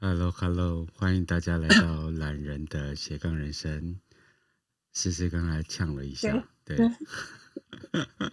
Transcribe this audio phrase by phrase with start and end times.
[0.00, 3.98] Hello，Hello，欢迎大家来到懒人的斜杠人生。
[4.92, 6.76] 思思刚才呛了一下，对。
[6.76, 6.88] 对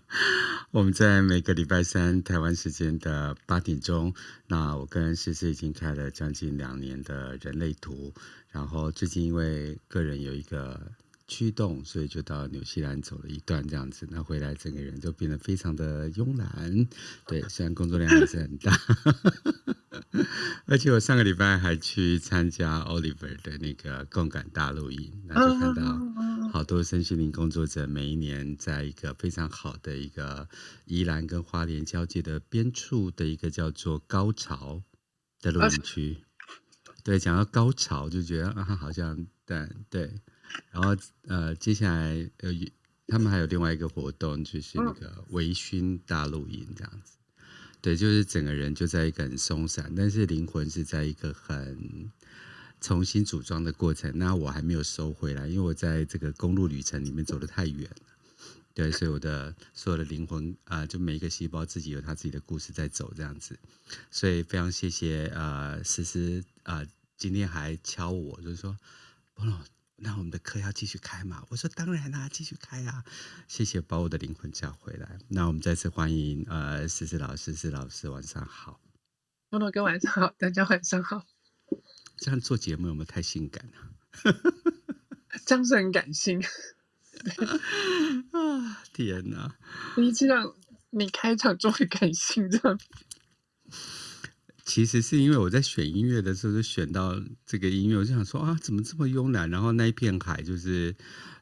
[0.70, 4.14] 我们在每个礼拜三台湾时间的八点钟，
[4.46, 8.14] 那我跟思思已经开了将近两年的人类图，
[8.52, 10.92] 然后最近因为个人有一个。
[11.28, 16.88] 驱动，所以就到纽西兰走了一段这样子，那回来整个人就变得非常的慵懒。
[17.28, 18.80] 对，虽然工作量还是很大，
[20.68, 26.00] 而且我上个礼拜还去参加 Oliver 的那个共感大露营，那就看到
[26.52, 30.48] 好多身心灵工作者每一年在一个非常好的一个
[30.86, 34.84] 宜兰跟花莲交界的边处的一个叫做高潮
[35.42, 36.18] 的录音区。
[37.04, 40.22] 对，讲到高潮就觉得啊，好像对对。
[40.72, 40.96] 然后
[41.28, 42.52] 呃，接下来呃，
[43.08, 47.18] 他们还有另外一个活动，就是那个微醺大露营这样子。
[47.82, 52.10] 对，就是整个人就在一个很松散，但是灵魂是在一个很
[52.82, 54.12] 重新组装的过程。
[54.18, 58.08] 那我还没有收回来，因为我在这个公路旅程里面走得太远了。
[58.74, 63.58] 对，所以我的所有的灵魂啊、呃，就每一个细胞自己有他自己的故事在走这样子。
[64.10, 68.76] 所以非常谢谢呃，思思啊、呃，今天还敲我，就是说，
[69.36, 69.58] 波龙。
[69.98, 71.44] 那我们的课要继续开吗？
[71.50, 73.06] 我说当然啦，继续开啊！
[73.48, 75.18] 谢谢把我的灵魂叫回来。
[75.30, 78.82] 那我们再次欢迎呃，思思老师，思老师晚上好。
[79.52, 81.26] 诺诺哥晚上好，大家晚上好。
[82.18, 84.34] 这样做节目有没有太性感了？
[85.46, 86.42] 这样是很感性。
[88.34, 89.56] 啊天哪！
[89.96, 90.54] 第一次让
[90.90, 92.78] 你开场这么感性，这样。
[94.66, 99.48] 其实是因为我在选音乐的时候就选到这个音乐，我就想说啊，怎么这么慵懒？
[99.50, 100.96] 然后那一片海就是，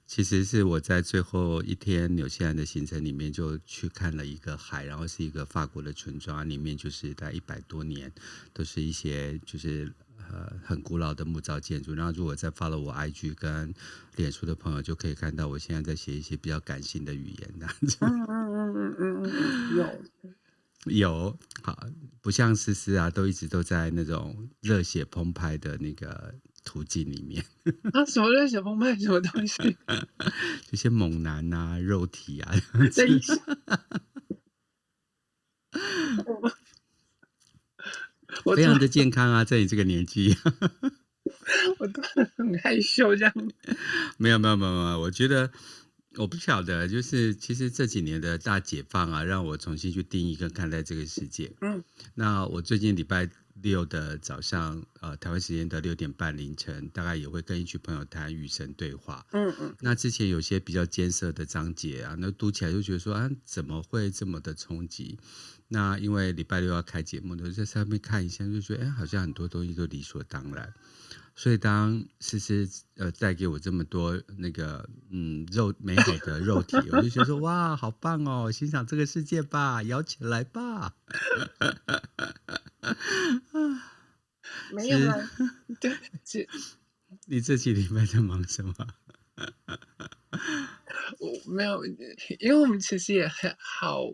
[0.05, 8.11] 其实是我在最后一天纽西兰的行程里面就去看了一个海，然后是一个法国的村庄，里面就是在一百多年
[8.51, 11.93] 都是一些就是呃很古老的木造建筑。
[11.93, 13.73] 然后如果在 follow 我 IG 跟
[14.17, 17.97] 脸书的朋友就可以看到，我现在在写一些比较感性的语言这样子。
[18.01, 20.33] 嗯嗯嗯嗯嗯，有。
[20.85, 21.87] 有好，
[22.21, 27.45] 不像思思啊，都一直都在那种热血澎湃的那个途径里面。
[27.93, 28.95] 啊，什么热血澎湃？
[28.99, 29.77] 什么东西？
[30.69, 32.53] 这些猛男啊，肉体啊。
[32.95, 33.33] 等一下，
[38.43, 40.35] 我 非常的健康啊，在你这个年纪。
[41.79, 42.01] 我都
[42.35, 43.33] 很害羞，这样。
[44.17, 45.51] 没有没有没有没有，我觉得。
[46.17, 51.51] 我不晓得，就是其实这几年的大解放啊，让我重新去定义跟看待这个世界。
[51.61, 53.29] 嗯，那我最近礼拜
[53.61, 59.25] 六的早上，呃，台湾时间的六点半凌晨，大概也会跟一群朋友谈与神对话。
[59.31, 59.75] 嗯嗯。
[59.79, 65.17] 那之前有些比较艰涩的章节啊，那读起来就觉得说啊，怎么会这么的冲击？
[65.69, 70.71] 那因为礼拜六要开节目，我就在上面看一下，就觉得哎，好像很多东西都理所当然。
[71.35, 80.95] 所以当诗诗呃带给我这么多那个嗯肉美好的 肉体，我就觉得说哇，好棒哦，欣赏这个世界吧，摇起来吧。
[84.73, 85.17] 没有啊，
[85.79, 86.47] 对，这
[87.25, 88.73] 你这几礼拜在忙什么？
[91.19, 91.83] 我没有，
[92.39, 94.05] 因为我们其实也很好。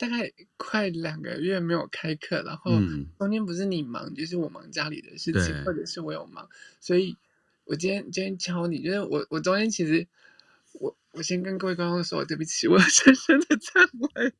[0.00, 2.72] 大概快两个月没有开课，然后
[3.18, 6.48] 中间不是你忙，就是我忙家里的事情，或者是我有忙，
[6.80, 7.18] 所以
[7.64, 10.08] 我今天今天教你，就是我我中间其实
[10.72, 14.32] 我我先跟各位观众说对不起，我 深深的忏悔。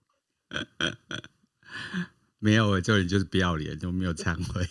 [2.41, 4.66] 没有，我这里就是不要脸，就没有忏悔。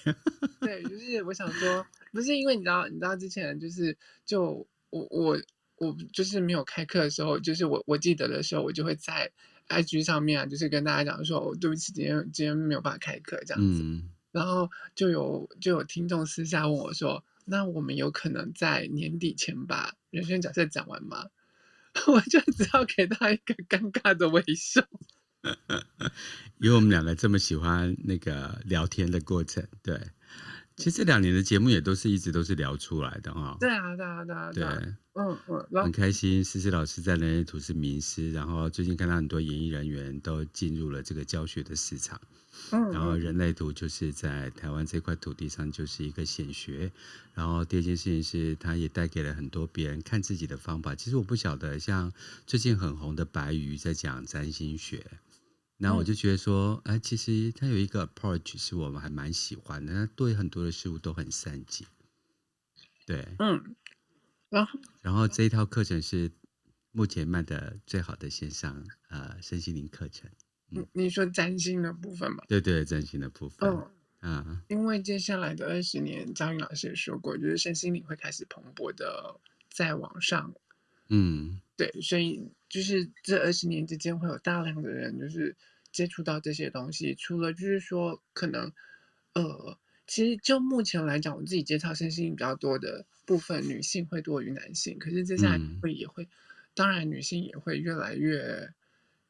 [0.59, 3.95] 对，就是我想说，不是因为你知道，你知道之前就是
[4.25, 5.39] 就我我
[5.75, 9.31] 我就是没有开课的时候，就是我我记得的时候，我就会在。
[9.69, 21.27] IG 上面啊，就是跟大家讲说，哦，对不起，今天今天没有办法开课这样子，嗯、然后就有就有听众私下问我说，那我们有可能在年底前把人生角色讲完吗？
[22.07, 24.83] 我就只好给他一个尴尬的微笑，
[26.59, 29.99] 因为我们两个这么喜欢那个聊天的过程，对。
[30.79, 33.57] 其实这两年的节目也都是一直都是聊出来的哈。
[33.59, 34.51] 对啊，对啊，对啊。
[34.53, 34.63] 对，
[35.13, 36.41] 嗯嗯，很开心。
[36.41, 42.19] 思思老师在人类图是名师，然后最近看到很多演艺人员都进入了这个教学的市场。
[42.71, 42.91] 嗯。
[42.91, 46.89] 然后人类图就是在台湾这块土地上就是一个显学。
[47.33, 50.95] 然后第二件事情是，它也带给了很多别人看自己的方法。
[50.95, 52.11] 其实我不晓得，像
[52.47, 55.05] 最近很红的白鱼在讲占星学。
[55.81, 61.85] 那我就觉得说，哎、嗯，其实他有一个 approach 是我们还蛮喜欢的，他对很多的事物都很善解。
[63.05, 63.75] 对，嗯，
[64.49, 66.33] 然后，然后这一套课程是
[66.91, 70.29] 目前卖的最好的线上呃身心灵课程。
[70.71, 72.43] 嗯，你说占星的部分吗？
[72.49, 73.69] 对对，占星的部分。
[73.69, 79.39] 嗯，啊，因为接下来的二十年，张宇老师也说过，就是身心灵会开始蓬勃的
[79.71, 80.53] 在网上。
[81.09, 85.55] 嗯，对，所以就是这二十年之间会有大量的人就是
[85.91, 87.15] 接触到这些东西。
[87.15, 88.71] 除了就是说，可能
[89.33, 94.99] 呃，其实就目前来讲，我自己接触身心灵比较多的部分，女性会多于男性。
[94.99, 96.29] 可是接下来会也会，嗯、
[96.75, 98.71] 当然女性也会越来越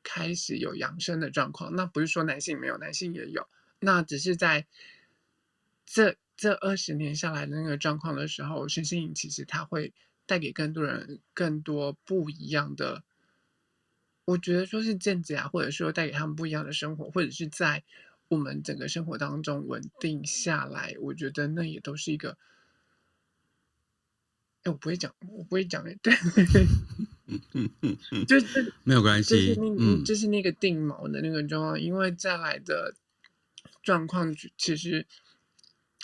[0.04, 1.76] 开始有养生的状况。
[1.76, 3.48] 那不是说男性没有，男性也有。
[3.80, 4.68] 那只是在
[5.86, 9.94] 这这二十年下来的那个状况的时候，身心灵其实它会
[10.30, 13.04] 带给更多人更多不一样的，
[14.26, 17.84] 我觉得说是见解啊，或者说带给他们不一样的生活，或者是在
[18.28, 22.38] 我们整个生活当中稳定下来，我觉得那也都是一个。
[24.62, 26.14] 哎，我不会讲，我不会讲哎，对，
[28.28, 32.94] 就是 没有关系，就是那，嗯，就是那个定锚的那个状况，因为再来的。
[33.82, 35.08] 状况其实，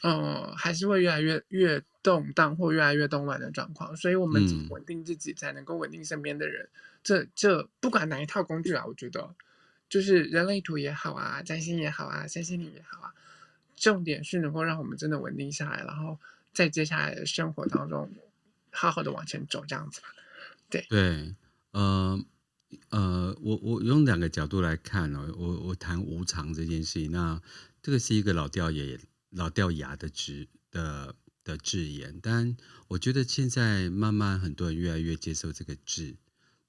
[0.02, 6.66] 嗯、呃，还是会越来越越动荡或越来越动乱的状况，所以我们稳定自己，才能够稳定身边的人。
[6.66, 6.70] 嗯、
[7.04, 9.34] 这这不管哪一套工具啊，我觉得
[9.90, 13.14] 就是人类图也好啊，占星也好啊，身心灵也好啊，
[13.76, 16.20] 重点是能够让我们真的稳定下来，然后
[16.54, 18.12] 在接下来的生活当中
[18.70, 20.08] 好好的往前走，这样子吧。
[20.70, 21.36] 对对，
[21.72, 22.24] 呃。
[22.90, 27.42] 呃，我我用两个角度来看哦，我我谈无常这件事情，那
[27.82, 28.98] 这个是一个老掉牙
[29.30, 31.16] 老掉牙的职的
[31.46, 32.58] 的字眼，但
[32.90, 36.18] 我觉得现在慢慢很多人越来越接受这个字，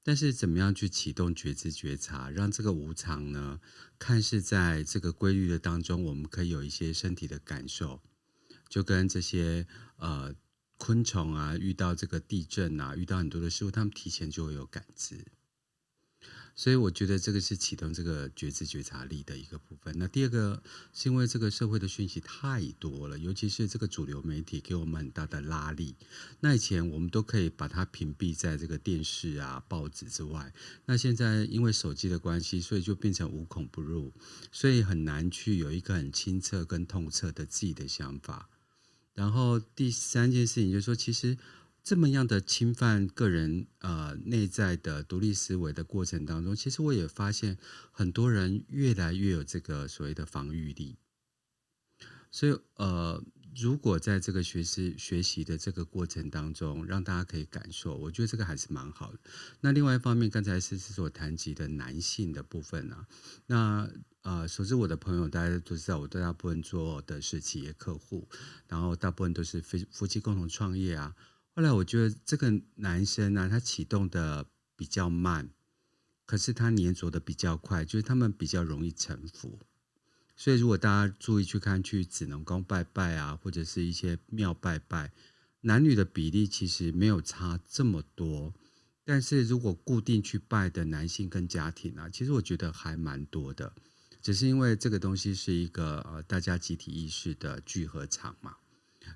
[0.05, 3.59] 但是怎么样去启动觉知觉察，让这个无常呢，
[3.99, 8.03] 看似在这个规律的当中，我们可以有一些身体的感受，
[8.69, 10.35] 就跟这些呃
[10.77, 15.25] 昆虫啊，遇到这个地震啊，遇到很多的事物，他们提前就会有感知。
[16.59, 19.95] 所以我觉得这个是启动这个觉知觉察力的一个部分。
[19.99, 20.63] 那第二个
[20.95, 25.95] 是因为这个社会的讯息太多了，尤其是这个主流媒体给我们很大的拉力。
[26.41, 30.51] 那以前我们都可以把它屏蔽在这个电视啊、报纸之外。
[30.87, 34.11] 那现在因为手机的关系，所以就变成无孔不入，
[34.51, 38.49] 所以很难去有一个很清澈跟透彻的自己的想法。
[39.13, 41.37] 然后第三件事情就是说，其实。
[41.87, 47.57] 这么样的侵犯个人呃内在的独立思维的过程当中，其实我也发现
[47.93, 50.97] 很多人越来越有这个所谓的防御力。
[52.33, 53.23] 所以呃，
[53.55, 59.21] 如果在这个学习学习的这个过程当中，让大家可以感受，我觉得这个还是蛮好的。
[59.61, 63.07] 那另外一方面，刚才是是所谈及的男性的部分啊，
[63.47, 63.89] 那
[64.23, 68.29] 呃，熟知我的朋友大家都知道，我大部分做的是企业客户，
[68.67, 71.15] 然后大部分都是夫夫妻共同创业啊。
[71.57, 74.45] 后来我觉得这个男生呢、啊，他启动的
[74.77, 75.49] 比较慢，
[76.27, 79.59] 可是他粘着的比较快，就是他们比较容易臣服。
[80.37, 85.15] 所以如果大家注意去看，去紫能宫拜拜啊，或者是一些庙拜拜，
[85.63, 88.53] 男女的比例其实没有差这么多。
[89.03, 93.73] 但是如果固定去拜的男性跟家庭啊，其实我觉得还蛮多的。
[94.21, 98.57] 只是因为这个东西是一个呃大家集体意识的聚合场嘛，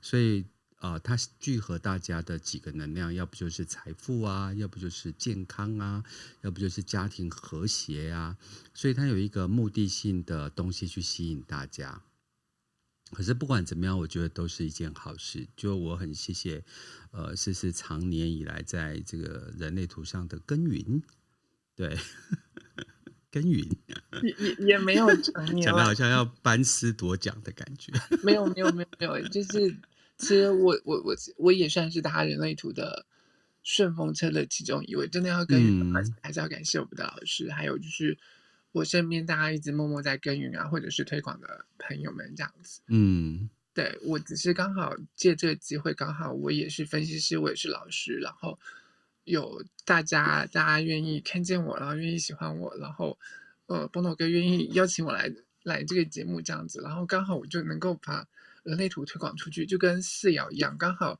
[0.01, 0.47] 所以。
[0.81, 6.03] 呃，它聚合大家的几个能量，要不就是财富啊，要不就是健康啊，
[6.41, 8.39] 要不就是家庭和谐啊，
[8.73, 12.03] 所以它有一个目的性的东西去吸引大家。
[13.13, 15.47] 可是不管怎么样，我觉得都是一件好事。
[15.55, 16.65] 就我很谢谢，
[17.11, 21.03] 呃，是是长年以来在这个人类图上的耕耘，
[21.77, 21.99] 对，
[23.31, 23.69] 耕耘
[24.23, 27.93] 也也也没有成年，讲的好像要班师夺奖的感觉。
[28.23, 29.77] 没有没有没有没有，就是。
[30.21, 33.07] 其实我我我我也算是搭人类图的
[33.63, 38.19] 顺风车的其中一位，真的要耕耘，还是还是要感谢我们的老师，嗯、还有就是
[38.73, 42.83] 我身边大家一直默默在耕耘啊，或者是推广的朋友们这样子。
[42.89, 48.59] 嗯，对，我只是刚好借这个机会，刚好我也是分析师，我也是老师，然后
[49.25, 53.19] 有大家大家愿意看见我，然后愿意喜欢我，然后
[53.67, 58.29] 呃，波诺哥愿意邀请我来来这个节目这样子，然后刚好我就能够把。
[58.63, 61.19] 人类图推广出去，就跟四爻一样，刚好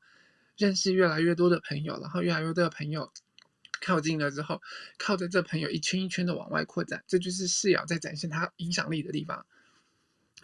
[0.57, 3.11] 认识越来越多的朋友，然后越来越多的朋友
[3.81, 4.61] 靠近了之后，
[4.97, 9.45] 靠着这朋友一圈一圈的往外扩展，这就是四爻在展现它影响力的地方。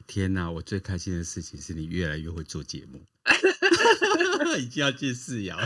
[0.06, 3.04] 天哪，我最开心的事情是你越来越会做节目，
[4.60, 5.58] 已经要进四爻。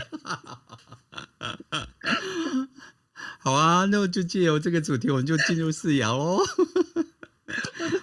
[3.40, 6.40] 好啊，那我就借由这个主题，我们就进入四爻哦。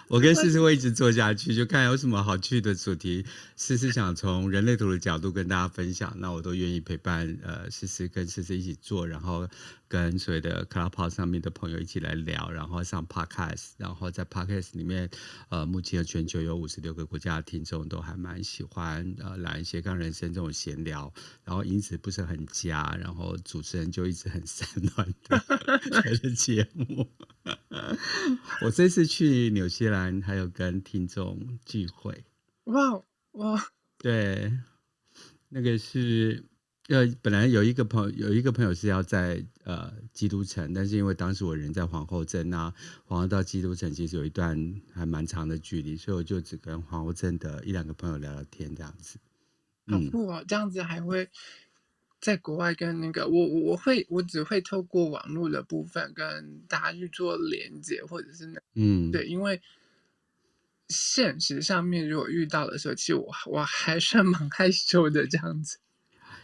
[0.08, 3.24] 我跟思思会一直做下去，就看有什么好趣的主题，
[3.56, 7.38] 思思想从人类图的角度跟大家分享，那我都愿意陪伴。
[7.42, 9.46] 呃，思思跟思思一起做，然后
[9.86, 15.10] 跟所有的 Clubhouse 上面的朋友一起来聊，然后上 Podcast，然后在 Podcast 里面，
[15.50, 21.12] 呃，目前全球有五十六个国家的听众都还蛮喜欢呃来斜杠人生这种闲聊，
[21.44, 25.44] 然后因此不是很佳，然后主持人就一直很散乱的
[26.18, 27.06] 的 节目。
[28.62, 32.24] 我这次去纽西兰，还有跟听众聚会。
[32.64, 33.02] 哇
[33.32, 33.72] 哇！
[33.98, 34.52] 对，
[35.48, 36.44] 那个是
[36.88, 42.72] 呃，本来有一个朋友有一个朋友是要在呃基督城，但是因为当时我人在皇后镇，那
[43.04, 49.18] 皇后到基督城其实有一段还蛮长的距离，所以我就只跟皇后镇的一两个朋友聊聊天这样子。
[49.86, 50.44] 好酷哦！
[50.46, 51.28] 这样子还会。
[52.20, 59.62] 在国外跟那个我我会我只会透过网络的部分跟大家去做连接，或者是那嗯对，因为
[60.88, 65.78] 现实上面如果遇到的时候，其实我我还算蛮害羞的这样子。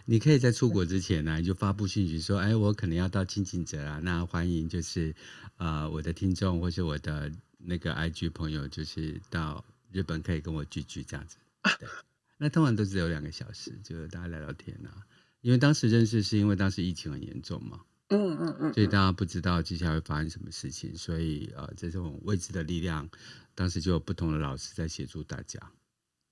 [0.06, 5.14] 你可以在出国之前呢、就发布信息说，哎，我可能要到轻井泽啊，那欢迎就是
[5.56, 11.38] 呃我的听众或是我的那个 IG 朋友，就是到日本可以跟我聚聚这样子。
[11.80, 11.88] 对，
[12.36, 15.06] 那通常都只有两个小时，就大家聊聊天啊。
[15.40, 23.08] 因为当时认识是因为当时疫情很严重嘛，嗯嗯嗯，所以大家不知道接下来会发生什么事情，所以呃，这种未知的力量，
[23.54, 25.58] 当时就有不同的老师在协助大家。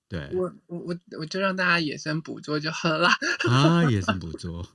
[0.09, 3.09] 对，我我我我就让大家野生捕捉就好了。
[3.49, 4.69] 啊，野生捕捉，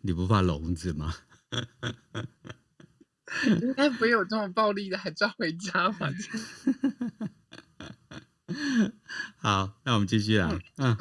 [0.00, 1.14] 你不怕笼子吗？
[3.60, 6.10] 应该不会有这么暴力的，还抓回家吧？
[9.38, 10.96] 好，那我们继续啊，嗯。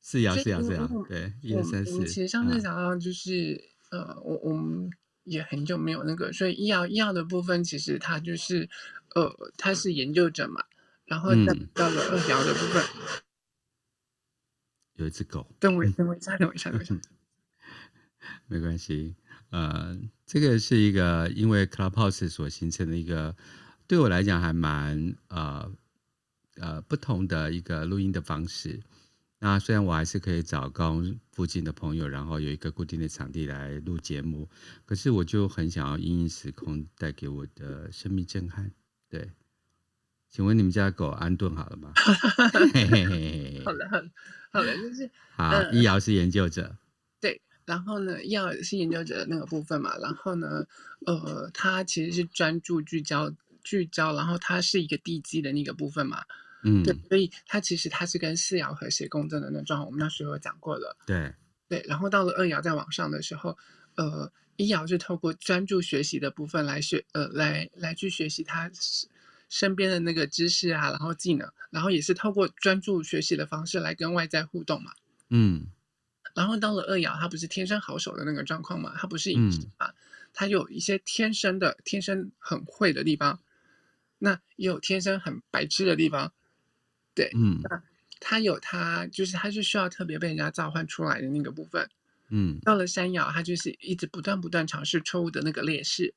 [0.00, 2.02] 四爻，四爻，四爻，嗯、对，一二三四。
[2.06, 4.90] 其实上次讲到就是，嗯、呃，我我们
[5.24, 8.68] 也很久没有那个，所以医药医药的部分，其实它就是，
[9.14, 10.64] 呃，它是研究者嘛，
[11.04, 13.22] 然后再到了二爻的部分，嗯、
[14.96, 15.46] 有一只狗。
[15.58, 16.94] 等我，等我一下，等我一下，等我一下。
[18.46, 19.14] 没关系，
[19.50, 23.34] 呃，这个是一个因为 Clubhouse 所形成的一个，
[23.86, 25.70] 对我来讲还蛮呃
[26.56, 28.80] 呃不同的一个录音的方式。
[29.40, 34.48] 那虽然我还是可以找高雄附近的朋友，然后有一个固定的场地来录节目，
[34.84, 38.72] 可是我就很想要因应时空带给我的生命震撼。
[39.08, 39.30] 对，
[40.28, 41.92] 请问你们家的狗安顿好了吗？
[43.64, 44.10] 好了，好了，
[44.50, 45.62] 好了，就是好。
[45.70, 46.76] 一爻是研究者，
[47.20, 50.66] 对，然后呢，易遥是研究者的那个部分嘛，然后呢，
[51.06, 56.24] 呃，他其实是专注聚焦聚焦，然后他是一个地基的那个部分嘛。
[56.64, 60.96] 嗯，对，所以它其实它是跟四爻和谐共振的那状况，我们那时候有讲过了。
[61.06, 61.32] 对
[61.68, 63.56] 对，然后到了二爻再往上的时候，
[63.96, 68.70] 呃，一爻是透过专注学习的部分来学，呃，来来去学习他
[69.48, 74.92] 身边的那个知识啊，然后技能，然后也是透过专注学习的方式来跟外在互动嘛。
[75.28, 75.68] 嗯，
[76.34, 79.92] 然后到了二爻，他不是天生好手的那个状况嘛，他不是隐士嘛，
[80.32, 83.40] 他、嗯、有一些天生的天生很会的地方，
[84.18, 86.32] 那也有天生很白痴的地方。
[87.18, 87.82] 对，嗯，那
[88.20, 91.88] 他有他，就是他是需要特别被人家召唤出来的那个部分，
[92.30, 96.14] 嗯，到了三爻，他就是一直不断不断尝试错误的那个劣势，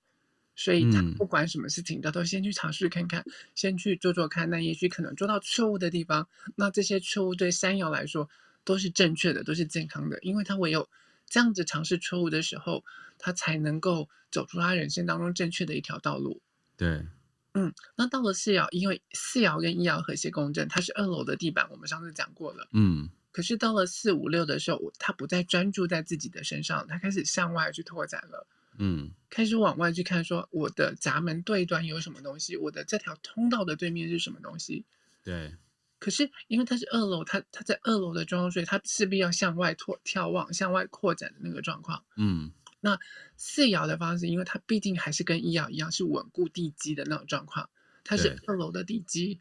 [0.56, 8.30] 所以他不管什么事情，他都先去尝试看看，先去做做看，那也许可能做到错误的地方，那这些错误对三爻来说
[8.64, 10.88] 都是正确的，都是健康的，因为他唯有
[11.28, 12.84] 这样子尝试错误的时候，
[13.18, 16.42] 他才能够走出他人生当中正确的一条道路。
[16.78, 17.06] 对。
[17.54, 22.68] 嗯，那到了四爻，因为四爻跟一爻和谐共振，它是二楼的地板，我们上次讲过了。
[22.72, 28.48] 嗯，可是到了四五六的时候，他不再专注在自己的身上，他开始向外去拓展了。
[28.78, 34.86] 嗯，开始往外去看，说我的闸门对端有什么东西，我的这条通道的对面是什么东西。
[35.24, 35.54] 对。
[36.00, 42.04] 可是因为它是二楼，它它在二楼的状况，所以它势必要向外拓眺望、向外扩展的那个状况。
[42.16, 42.54] 嗯。
[42.84, 43.00] 那
[43.38, 47.70] 四爻的方式，因为它毕竟还是跟一爻一样，是稳固地基的那种状况，
[48.04, 49.40] 它是二楼的地基，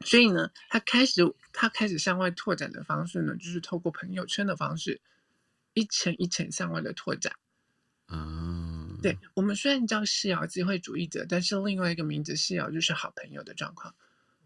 [0.00, 1.22] 所以呢，它开始
[1.54, 5.00] 它开始向外拓展的方式呢，就是透过朋友圈的方式，
[5.72, 7.34] 一层一层向外的拓展。
[8.04, 13.94] 啊，对，我们虽然叫四爻机会主义者，但是另外一个名字四爻就是好朋友的状况。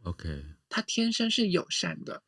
[0.05, 2.23] OK，他天生是友善的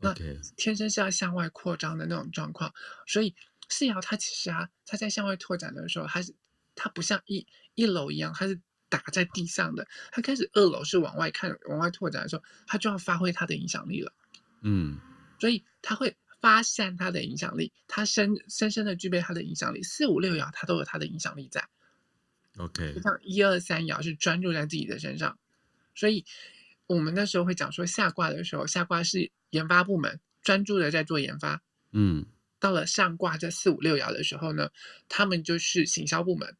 [0.00, 2.74] 那天生是要向外扩张的那种状况，
[3.06, 3.34] 所以。
[3.68, 6.34] 四爻它其实啊，它在向外拓展的时候，它是
[6.74, 9.86] 它不像一一楼一样，它是打在地上的。
[10.10, 14.12] 它开始二楼是往外看、往外拓展的时候，它就要发挥它的影响力了。
[14.62, 14.98] 嗯，
[15.38, 19.82] 所以它会发散它的影响力，它深深深的具备它的影响力。
[19.82, 21.68] 四五六爻它都有它的影响力在。
[22.56, 25.38] OK，就像一二三爻是专注在自己的身上，
[25.94, 26.24] 所以
[26.86, 31.62] 我们那时候会讲说下卦的时候，下卦是研发部门专注的在做研发。
[31.92, 32.26] 嗯，
[32.58, 34.70] 到了上卦这四五六爻的时候呢，
[35.08, 36.56] 他们就是行销部门。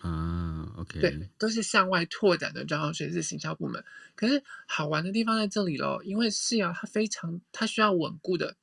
[0.00, 3.84] 啊，OK，对，都是向外拓展的状况，所以是行销部门。
[4.14, 8.56] 可是好玩的地方在这里喽，因为四爻它非常，它需要稳固的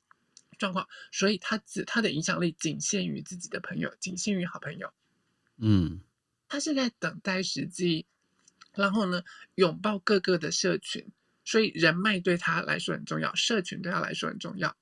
[0.58, 4.90] 状况，所以它只它的影响力仅限于自己的朋友，仅限于好朋友。
[5.58, 6.00] 嗯，
[6.48, 8.06] 他是在等待时机，
[8.72, 9.22] 然后呢，
[9.56, 11.06] 拥抱各个的社群，
[11.44, 14.74] 所以人脉对他来说很重要，社群对他来说很重要。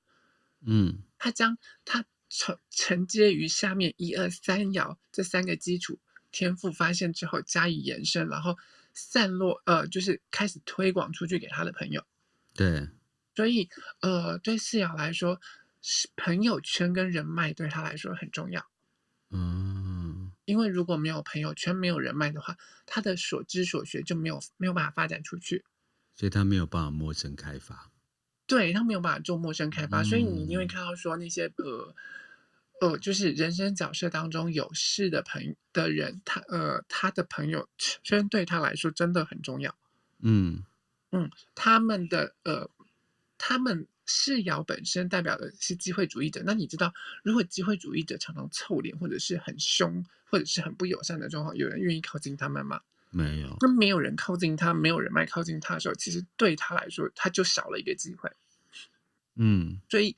[0.65, 5.99] 嗯，他将他承承接于下面一二三爻这三个基础。
[6.31, 8.55] 天赋发现之后加以延伸，然后
[8.93, 12.05] 散落，呃，就是开始推广出去给他的朋友。
[12.53, 12.87] 对，
[13.35, 13.67] 所以，
[14.01, 15.41] 呃，对四爻来说，
[15.81, 18.69] 是朋友圈跟人脉对他来说很重要。
[19.31, 22.55] 嗯，因为如果没有朋友圈，没有人脉的话，
[22.85, 25.65] 他的所知所学就没有没有办法发展出去，
[26.13, 27.91] 所以他没有办法陌生开发。
[28.47, 31.95] 对，他没有办法做陌生开发，嗯，所以你一定会看到说那些呃。
[32.81, 37.69] 呃，就是人生角色当中有事的朋友的人，他呃，他的朋友
[38.03, 39.73] 圈对他来说真的很重要。
[40.19, 40.61] 嗯
[41.11, 42.69] 嗯，他们的呃，
[43.37, 46.43] 他们四爻本身代表的是机会主义者。
[46.45, 52.81] 那你知道，如果机会主义者常常臭脸，或者是很凶，或者是很不友善的状况，有人愿意靠近他们吗？
[53.15, 53.55] 没有。
[53.61, 58.29] 那没有人靠近他，没有人脉靠近他的时候，其实对他来说，他就少了一个机会。
[59.35, 60.15] 嗯，所以。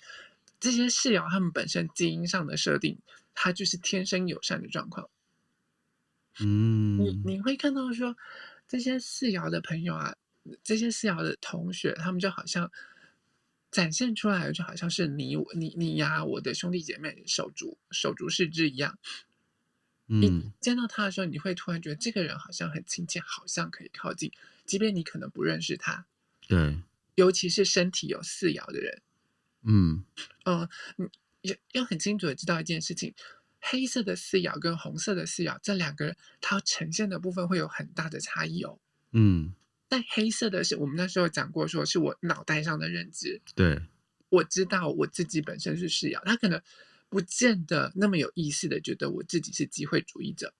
[0.59, 2.97] 这些四爻他们本身基因上的设定，
[3.35, 5.07] 他就是天生友善的状况。
[6.39, 8.17] 嗯，你你会看到说，
[8.67, 10.15] 这些四爻的朋友啊，
[10.63, 12.71] 这些四爻的同学，他们就好像
[13.69, 18.97] 展现出来的，就好像是你我你你呀，我的兄弟姐妹手足手足是之一样。
[20.07, 24.31] 嗯，你见到他的时候，你会突然觉得这个人好像很亲切，好像可以靠近，
[24.65, 26.05] 即便你可能不认识他。
[26.47, 26.79] 对，
[27.15, 29.01] 尤其是身体有四爻的人。
[29.63, 30.05] 嗯
[30.45, 30.69] 嗯，
[31.41, 33.13] 你要要很清楚的知道一件事情，
[33.59, 38.79] 黑色的四爻跟红色的四爻这两个人，它呈现的部分会有很大的差异哦。
[39.11, 39.53] 嗯，
[39.89, 43.81] 但黑色的是我们那时候讲过，说是我脑袋上的认知，对，
[44.29, 46.61] 我知道我自己本身是四爻，他可能
[47.09, 50.53] 不见得那么有意识的觉得我自己是机会主义者，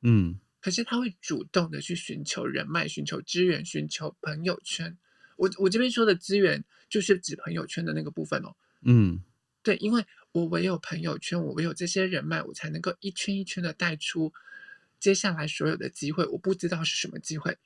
[0.00, 4.96] 嗯，可是他会主动的去寻求人脉、寻求资源、寻求朋友圈。
[5.36, 8.56] 我我这边说的资源，就是指朋友圈的那个部分哦。
[8.82, 9.22] 嗯，
[9.62, 14.32] 对，因为我唯有朋友圈，我唯有这些人脉，我才能够一圈一圈的带出
[14.98, 16.26] 接下来所有的机会。
[16.26, 17.58] 我不知道是什么机会。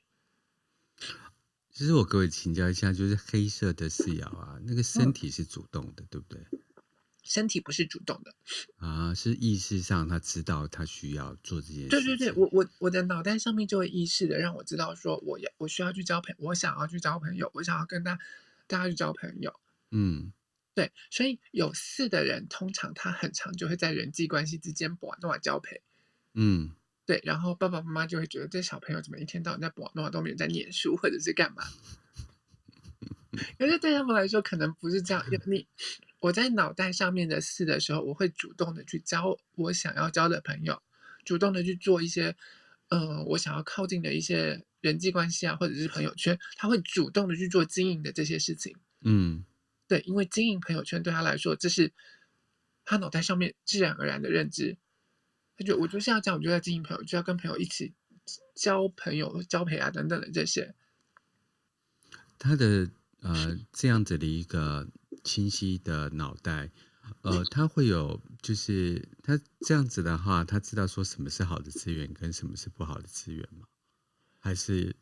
[1.71, 6.41] 其实我各位请教一下，就是黑色的四爻啊，那个身体是主动的，嗯、对不对？
[7.25, 8.35] 身体不是主动的
[8.77, 11.89] 啊，是意识上他知道他需要做这件事。
[11.89, 18.19] 对对对，我我我的脑袋上面就会意识的让我知道说，我要我需要去交朋友，我想要去交朋友，我想要跟他
[18.67, 19.59] 大家去交朋友。
[19.89, 20.31] 嗯，
[20.75, 25.81] 对，所以有四的人通常他很常就会在人际关系之间不断交配。
[26.35, 26.75] 嗯，
[27.07, 31.63] 对，然后爸爸妈妈就会觉得这小朋友怎么一天到晚在不断都没有在念书或者是干嘛？
[33.57, 35.67] 可是对他们来说可能不是这样，你。
[36.25, 40.81] 我在脑袋上面的事的时候，我会主动的去交我想要交的朋友，
[41.23, 42.35] 主动的去做一些，
[42.89, 48.75] 呃，我想要靠近的一些人际关系啊，或者是朋友圈，他会主动的去做经营的这些事情。
[49.01, 49.45] 嗯，
[49.87, 51.93] 对，因为经营朋友圈对他来说，这是
[52.85, 54.77] 他脑袋上面自然而然的认知。
[55.57, 57.93] 他就我就是要这样，我就要经营朋友，就要跟朋友一起
[58.55, 60.73] 交朋友、交陪啊等等的这些。
[62.39, 64.87] 他的呃这样子的一个。
[65.25, 66.69] 清晰的脑袋，
[67.23, 73.67] 呃，他会有，就是他这样子的话，他知道说什么是好的资源，跟什么是不好的资源吗？
[74.39, 74.95] 还是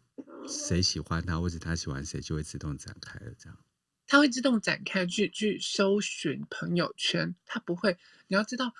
[0.47, 3.59] 谁喜欢他，或者他喜欢谁，就会自动展开了这样？
[4.07, 7.97] 他会自动展开去去搜寻朋友圈，他不会。
[8.27, 8.73] 你要知道，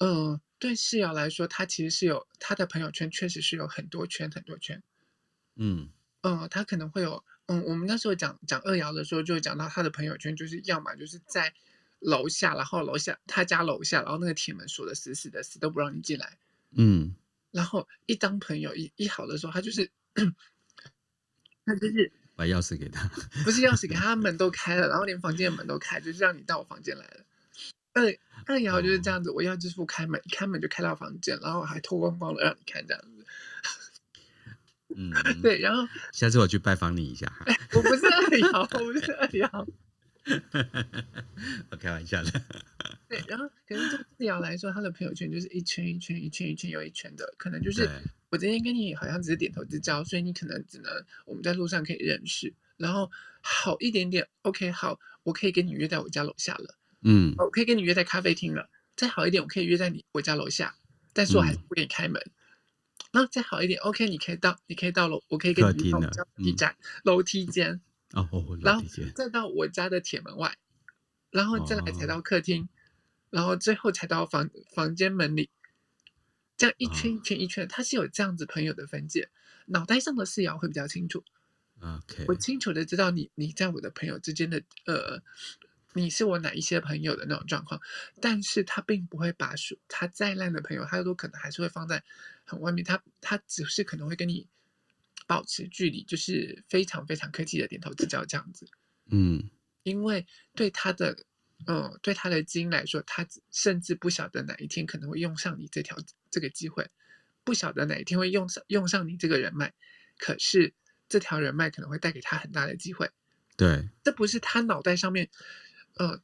[0.00, 4.82] 嗯、呃，对四爻来说，他其实是有他的朋友圈，确实是有很多圈很多圈。
[5.54, 5.90] 嗯
[6.22, 7.24] 嗯、呃，他可能会有。
[7.48, 11.52] 嗯，我们那时候讲讲二瑶的时候，就讲到他的朋友圈，就是要么就是在
[11.98, 16.38] 楼下，然后楼下他家楼下，然后那个铁门锁的死死的，死都不让你进来。
[16.76, 17.14] 嗯，
[17.50, 19.90] 然后一当朋友一一好的时候，他就是
[21.64, 23.08] 他就是把钥匙给他，
[23.42, 27.24] 不是钥匙给他，门 都开了，然后连房间的门都开，就是让你到我房间来了。
[27.94, 33.17] 二二瑶就是这样子，哦、我要支付开门，一开门就开到房间，然后还脱光光的让你看这样子。
[34.96, 37.44] 嗯，对，然后下次我去拜访你一下哈。
[37.74, 39.66] 我不是二瑶，我不是二爻，
[41.70, 42.42] 我 开玩笑的。
[43.08, 47.88] 对，然后可是对四爻来说，他的朋友圈就是一圈一圈一圈一圈又一圈的，可能就是
[48.30, 50.90] 我今天跟你好像只是点头之交，所以你可能只能
[51.24, 60.74] 我们在路上可以认识，然后好一点点，OK，好，我可以跟你约在我家楼下了，嗯，我可以跟你约在咖啡厅了，再好一点，我可以约在你我家楼下，
[61.12, 62.20] 但是我还是不给你开门。
[62.24, 62.32] 嗯
[63.10, 67.80] 然后再好一点，OK，你可以到，你可以到楼，我可以跟你到楼梯站、楼梯间，
[68.12, 68.28] 哦，
[68.62, 70.56] 然后再到我家的铁门外，
[71.30, 72.68] 然后再来才到客厅，哦、
[73.30, 75.48] 然后最后才到房房间门里，
[76.56, 79.30] 这样一圈一圈一圈，它是有这样子朋友的分界，
[79.66, 81.24] 脑袋上的视野会比较清楚。
[81.80, 85.22] OK，我清楚的知道你你在我的朋友之间的呃。
[85.94, 87.80] 你是我哪一些朋友的那种状况，
[88.20, 92.04] 但是他并不会把说他再烂的朋友，他都可能还是会放在
[92.48, 94.48] 很外面，他他只是可能会跟你
[95.26, 98.66] 保持距离，就是非常非常客气的点头之交这样子。
[99.10, 99.50] 嗯，
[99.82, 101.24] 因为对他的，
[101.66, 105.96] 嗯，对他的基因来说，他甚至不晓得哪一天可能会用上你这条
[106.30, 106.90] 这个机会，
[107.44, 109.74] 不晓得哪一天会用上用上你这个人脉，
[110.16, 110.72] 可是
[111.08, 113.10] 这条人脉可能会带给他很大的机会。
[113.56, 115.28] 对，这不是他脑袋上面。
[115.94, 116.22] 呃，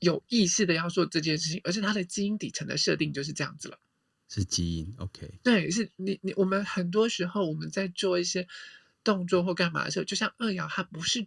[0.00, 3.78] 有意识的要做这件事情，而是他的基因底层的设定就是这样子了。
[4.28, 5.38] 是基因，OK？
[5.42, 8.46] 对，是你你我们很多时候我们在做一些
[9.04, 11.26] 动作或干嘛的时候，就像二爻，他不是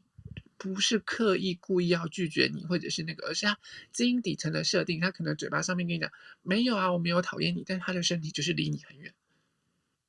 [0.58, 3.58] 不是刻意故意要拒绝你，或者是那个，而是他
[3.92, 9.14] 基因底层的设定，他可能嘴巴上面跟你讲没有啊，我没有讨厌你，但是他的身体就是离你很远。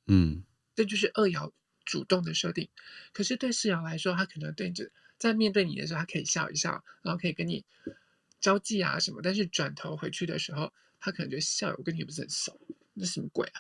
[0.07, 0.43] 嗯，
[0.75, 1.53] 这就是二爻
[1.85, 2.69] 主动的设定。
[3.13, 4.91] 可是对四爻来说，他可能对着。
[5.21, 7.63] 在面对你的时候，他可以笑一笑，然后可以跟你
[8.41, 9.21] 交际啊什么。
[9.23, 12.59] 但是转头回去的时候，他可能觉得笑，我跟你不是很熟，
[13.01, 13.59] 那什么鬼啊？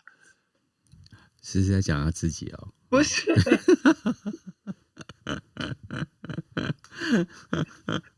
[1.42, 2.74] 是在讲他自己哦？
[2.90, 3.24] 不是。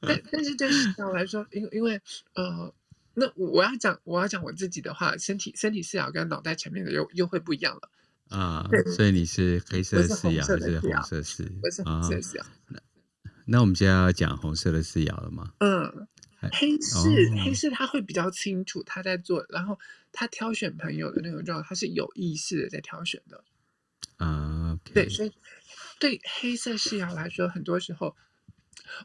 [0.00, 2.00] 但但是对四爻来说，因因为
[2.34, 2.74] 呃，
[3.14, 7.90] 那我要讲我要讲我自己的话，身体身体视角跟脑袋前面的又又会不一样了
[8.36, 8.68] 啊。
[8.96, 11.44] 所以你是黑色视角还是红色四？
[11.44, 12.44] 不是红色四爻。
[13.44, 15.52] 那我们现在要讲红色的视角了吗？
[15.58, 16.01] 嗯，
[16.50, 19.78] 黑市、哦、黑市他会比较清楚他在做，然后
[20.10, 23.44] 他挑选朋友的那种状态，他是有意识的在挑选的。
[24.16, 25.32] 啊，okay、对，所以
[26.00, 28.16] 对黑色视角来说，很多时候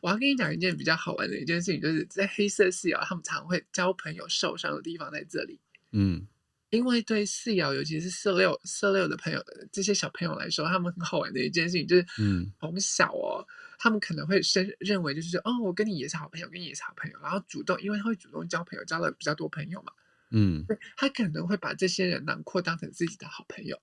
[0.02, 5.60] 我要跟你讲一件比较好玩的一件事情，就是在黑色系啊，他们常会交朋友受伤的地方在这里。
[5.92, 6.28] 嗯，
[6.70, 13.46] 因为对四爻，尤其是四六四六的朋友的这些小朋友来说，他们很好玩的一件事情就是，嗯，从小哦。
[13.80, 19.92] 他们可能会深认为，就是说，哦，我跟你也是好朋友，跟你也是好朋友，然后主动，因为他会主动交朋友，交了比较多朋友嘛，
[20.32, 23.80] 嗯，对，他可能会把这些人囊括当成自己的好朋友，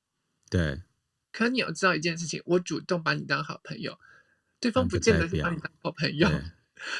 [0.51, 0.83] 对。
[1.31, 3.97] 可你要知道一件事情，我主动把你当好朋友，
[4.59, 6.29] 对方不见得是把你当好朋友，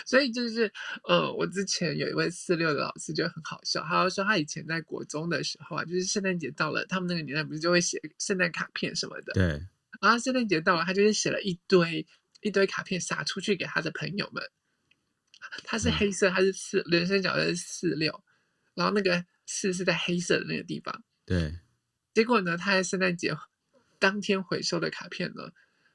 [0.07, 0.73] 所以就是，
[1.05, 9.45] 呃，我之前有一位四六的老师就很好笑，他说他以前在国中的时候啊，就是圣诞节到了，他们那个年代不是就会写圣诞卡片什么的，对，
[10.01, 12.07] 然后圣诞节到了，他就是写了一堆。
[12.41, 14.45] 一堆卡片撒出去给他的朋友们，
[15.65, 18.23] 他是黑色，他是四人生角色是四六，
[18.75, 21.03] 然后那个四是在黑色的那个地方。
[21.25, 21.59] 对，
[22.13, 23.35] 结果呢，他在圣诞节
[23.99, 25.53] 当天回收的卡片呢，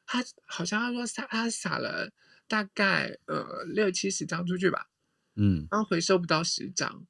[0.07, 2.11] 他好像他说撒他撒了
[2.49, 4.89] 大概呃六七十张出去吧，
[5.35, 7.07] 嗯，然后回收不到十张，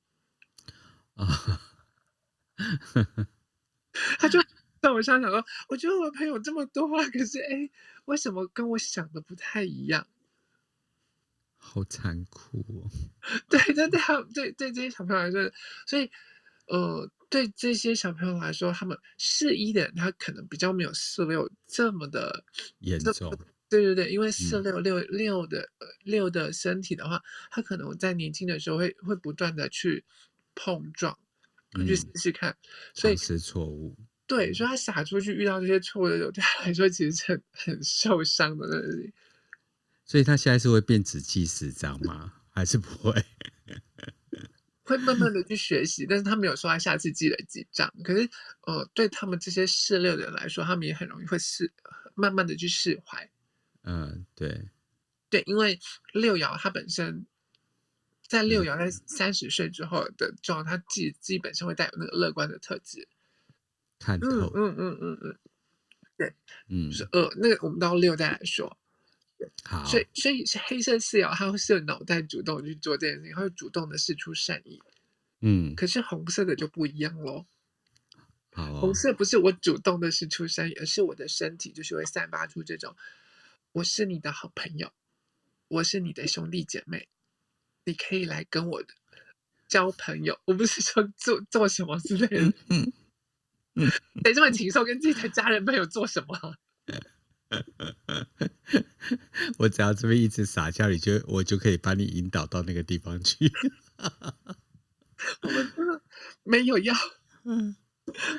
[1.15, 1.25] 啊，
[4.19, 4.39] 他就。
[4.82, 7.69] 在我想想说，我觉得我的朋友这么多啊，可是哎，
[8.06, 10.08] 为什么跟我想的不太一样？
[11.58, 12.88] 好残酷哦！
[13.49, 13.99] 对，对，对，
[14.34, 15.52] 对，对这些小朋友来说，
[15.86, 16.10] 所以
[16.67, 22.45] 呃，对这些小朋友来说，他们四一的人，他可能比较没有四六这么的
[22.80, 23.38] 严重。
[23.69, 25.69] 对对对，因为四六六六的
[26.03, 30.03] 六的身体的话，他可能在年轻的时候会会不断的去
[30.55, 31.17] 碰撞，
[31.86, 32.58] 去试试看，
[32.93, 33.95] 所以是错误。
[34.25, 39.13] 对，所以他撒出去遇到这些错的时候，对他来说其实是很很受伤的那里。
[40.05, 42.34] 所以他现在是会变只记十张吗？
[42.49, 43.13] 还是不会？
[44.84, 47.93] 会慢慢的去学习，但是他没有说他下次记了几张。
[48.03, 48.27] 可是，
[48.65, 51.71] 呃，对他们这些四六的人来说，他们也很容易会释，
[52.15, 53.29] 慢慢的去释怀。
[53.83, 54.69] 嗯，对，
[55.29, 55.79] 对，因为
[56.13, 57.25] 六爻它本身
[58.27, 63.07] 在六爻在三十岁之后的状态，他自己自己本身会带有那个乐观的特质。
[63.97, 65.39] 看透，嗯嗯嗯嗯嗯，
[66.17, 66.33] 对，
[66.67, 68.77] 嗯，就是呃，那个我们到六再来说。
[69.63, 74.81] 好，所以所以是黑色四爻，它会是有脑袋主动去做这件事情，它会主动的释出善意。
[75.41, 77.45] 嗯，可是红色的就不一样喽。
[78.51, 82.95] 好、哦，红色不是我主动的释出善意，而是我的身体就是会散发出这种，
[83.73, 84.91] 我是你的好朋友，
[85.67, 87.08] 我是你的兄弟姐妹，
[87.86, 88.84] 你可以来跟我
[89.67, 90.39] 交朋友。
[90.45, 92.53] 我不是说做做什么之类的。
[92.69, 92.91] 嗯
[93.75, 93.89] 嗯。
[94.23, 96.55] 谁这么禽兽，跟自己的家人朋友做什么？
[99.58, 103.51] 我只要这么一直撒娇，你就我就可以把你引导到那个地方去。
[105.41, 106.01] 我们真的
[106.43, 106.93] 没有要，
[107.43, 107.75] 嗯，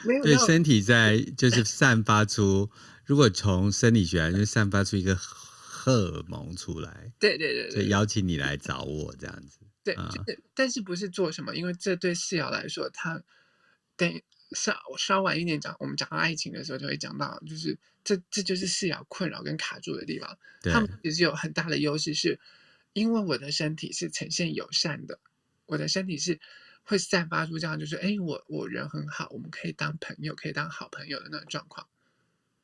[0.05, 0.23] 没有。
[0.23, 2.71] 对，身体在就是散发出，
[3.11, 7.13] 如果从生理学来，就散发出一个荷尔蒙出来。
[7.19, 9.59] 对对对，就邀请你来找我这样子。
[9.83, 9.97] 对，
[10.55, 11.57] 但是不是做什么？
[11.57, 13.21] 因为这对四瑶来说，他
[13.97, 20.39] 等稍稍晚一点讲，我们讲到爱情的时候就会讲到，就是这这就是四瑶困扰跟卡住的地方。
[20.63, 22.39] 他们其实有很大的优势，是
[22.93, 25.19] 因为我的身体是呈现友善的，
[25.67, 26.39] 我的身体是
[26.85, 31.89] 会散发出这样，就是哎，我我人很好，我们可以当朋友，可以当好朋友的那种状况。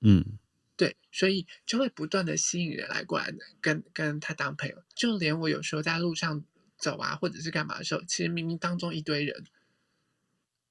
[0.00, 0.38] 嗯，
[0.76, 6.44] 对，所以就会不断的吸引人来过来跟跟他当朋友，就连我有时候在路上。
[6.78, 9.46] 走啊，或者是干嘛的时候，其实明明当中一堆人，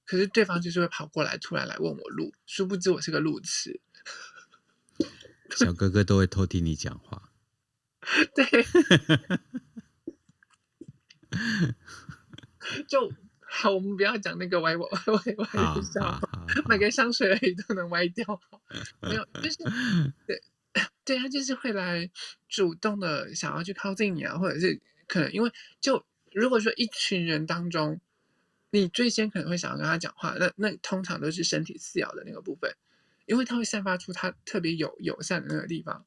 [0.05, 3.81] 可是对方就是会跑过来，突然来问我路，殊不知我是个路痴。
[5.57, 7.31] 小哥哥都会偷听你讲话。
[8.35, 8.45] 对。
[12.87, 13.11] 就
[13.55, 16.21] 好，我们不要讲那个歪歪歪歪的笑话，
[16.67, 18.39] 买个香水而已都能歪掉。
[19.01, 19.57] 没有，就是
[20.27, 20.41] 对
[21.03, 22.09] 对，他就是会来
[22.49, 24.81] 主动的想要去靠近你啊，或者是。
[25.07, 28.01] 可能因为就如果说一群人当中，
[28.71, 32.75] 你最先可能会想要跟他讲话，那那通常都是身体次要的那个部分，
[33.27, 36.03] 因为他会散发出他特别友友善的那个地方。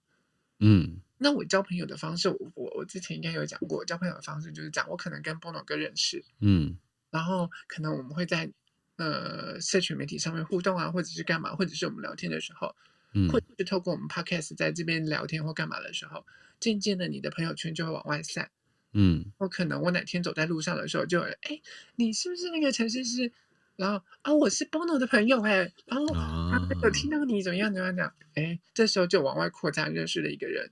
[0.58, 6.76] 嗯，那我交朋友的方式，我我我之前应该有讲过，交朋友的方式就是讲，我可能跟 Bono 哥认识，嗯，
[7.10, 8.50] 然后可能我们会在
[8.96, 12.74] 呃社群媒体上面互动啊，或者是干嘛，或者是我们聊天的时候，
[13.14, 16.24] 嗯，或者是透过我们 Podcast 在这边聊天或干嘛的时候，
[16.60, 18.50] 渐渐的你的朋友圈就会往外散。
[18.92, 21.60] 嗯，我可能我哪天走在路上的时候，就哎，
[21.96, 23.30] 你是不是那个陈诗诗？
[23.76, 28.12] 然后啊，我是 Bono 的朋友哎，然后啊，有听到你怎么样怎么样讲？
[28.34, 30.70] 哎，这时候就往外扩张认识了一个人，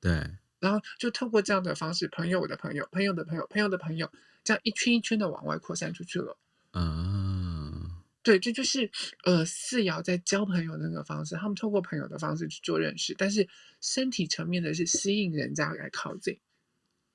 [0.00, 0.12] 对，
[0.60, 4.08] 然后就透过这样的方式，朋友的朋友，朋友的朋友，朋友的朋友，
[4.44, 6.36] 这样一圈一圈的往外扩散出去了。
[6.70, 8.90] 啊，对，这就是
[9.24, 13.48] 呃四爻在交朋友的那个方式，他们透过朋友的方式去做认识，但是
[13.80, 16.38] 身体层面的是吸引人家来靠近。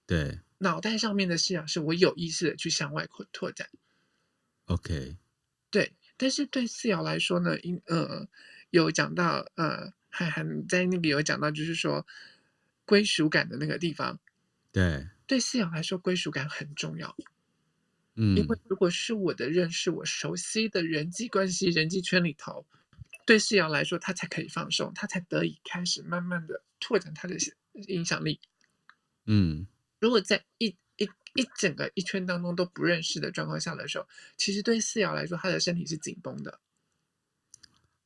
[0.05, 3.69] 对，脑袋上面的视角是我有意识的去向外扩拓展。
[4.65, 5.17] OK，
[5.69, 8.27] 对，但是对四爻来说呢，因呃
[8.69, 12.05] 有讲到呃，还还在那里有讲到，就是说
[12.85, 14.19] 归属感的那个地方。
[14.71, 17.15] 对，对四爻来说，归属感很重要。
[18.15, 22.65] 嗯，因为如果是我的认识，我熟悉的人际关系、人际圈里头，
[23.27, 27.37] 对四爻来说，他才可以放松，他才得以开始慢慢的拓展他的
[27.73, 28.39] 影响力。
[29.27, 29.67] 嗯。
[29.99, 36.59] 如果在一一一整个一圈当中都不认识的状况下的时候，其实对四瑶来说，他的身体是紧绷的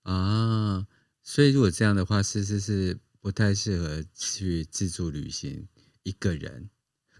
[0.01, 0.85] 啊。
[1.23, 5.69] 所以如果这样的话，是是是不太适合去自助旅行，
[6.03, 6.69] 一个人。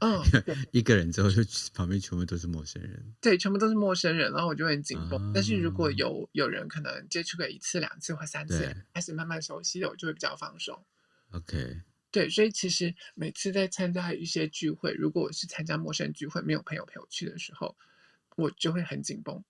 [0.04, 0.22] 嗯，
[0.74, 1.42] 一个人之后就
[1.74, 3.02] 旁边全部都是陌生人。
[3.22, 5.18] 对，全部都是陌生人，然后我就很紧绷。
[5.30, 10.86] 啊、但是如果有有人可能接触个一次、两次或三次，对开始慢慢熟悉了，我就会比较放松。
[11.32, 11.82] OK。
[12.12, 17.78] 对，所以其实每次在参加一些聚会，如果我是参加陌生聚会，没有朋友陪我去的时候，
[18.36, 19.42] 我就会很紧绷。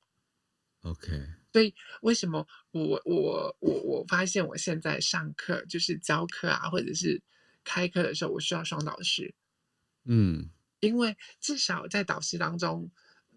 [0.83, 1.09] OK。
[1.51, 7.21] 所以为什么我我我我发现我现在上课就是教课啊，或者是
[7.63, 9.33] 开课的时候，我需要双导师。
[10.05, 12.91] 嗯，因为至少在导师当中，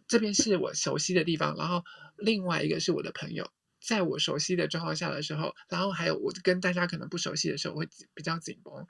[0.09, 1.85] 这边是我熟悉的地方，然后
[2.17, 3.51] 另外一个是我的朋友，
[3.81, 8.87] 在我熟悉的状况下的时候，然后还有我跟大家可能不熟悉的时候，我会比较紧绷。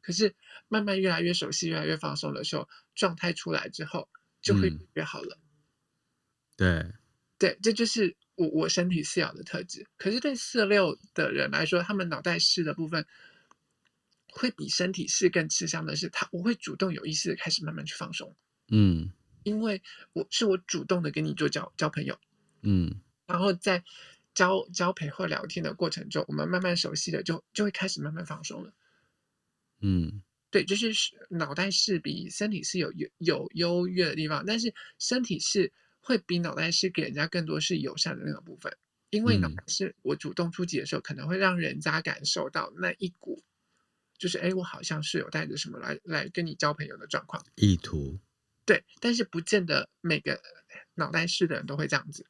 [0.00, 0.34] 可是
[0.68, 4.08] 慢慢越来越熟悉，越来越放松的时候，状态出来之后
[4.40, 5.36] 就会越好了。
[6.58, 6.94] 嗯、
[7.38, 9.86] 对，对，这就是我我身体四爻的特质。
[9.98, 13.04] 可是对四六的人来说，他们脑袋四的部分
[14.38, 18.36] 会比身体是更吃香的是，他我会主动有意识的开始慢慢去放松。
[18.68, 19.10] 嗯，
[19.44, 22.18] 因为我是我主动的跟你做交交朋友。
[22.62, 23.82] 嗯，然后在
[24.34, 28.74] 交交陪或聊天的过程中，我们慢慢熟悉的就就会开始慢慢放松了。
[29.80, 30.92] 嗯，对，就是
[31.30, 38.76] 脑袋是比身体是有有有优越的地方，但是身体是会比脑袋是给人家更多是友善的那个部分，
[39.10, 43.42] 因为脑袋是我主动出击的时候，可能会让人家感受到那一股，
[44.18, 48.18] 就是哎，我好像是有带着什么来来跟你交朋友的状况意图，
[48.64, 50.40] 对，但是不见得每个
[50.94, 52.26] 脑袋式的人都会这样子，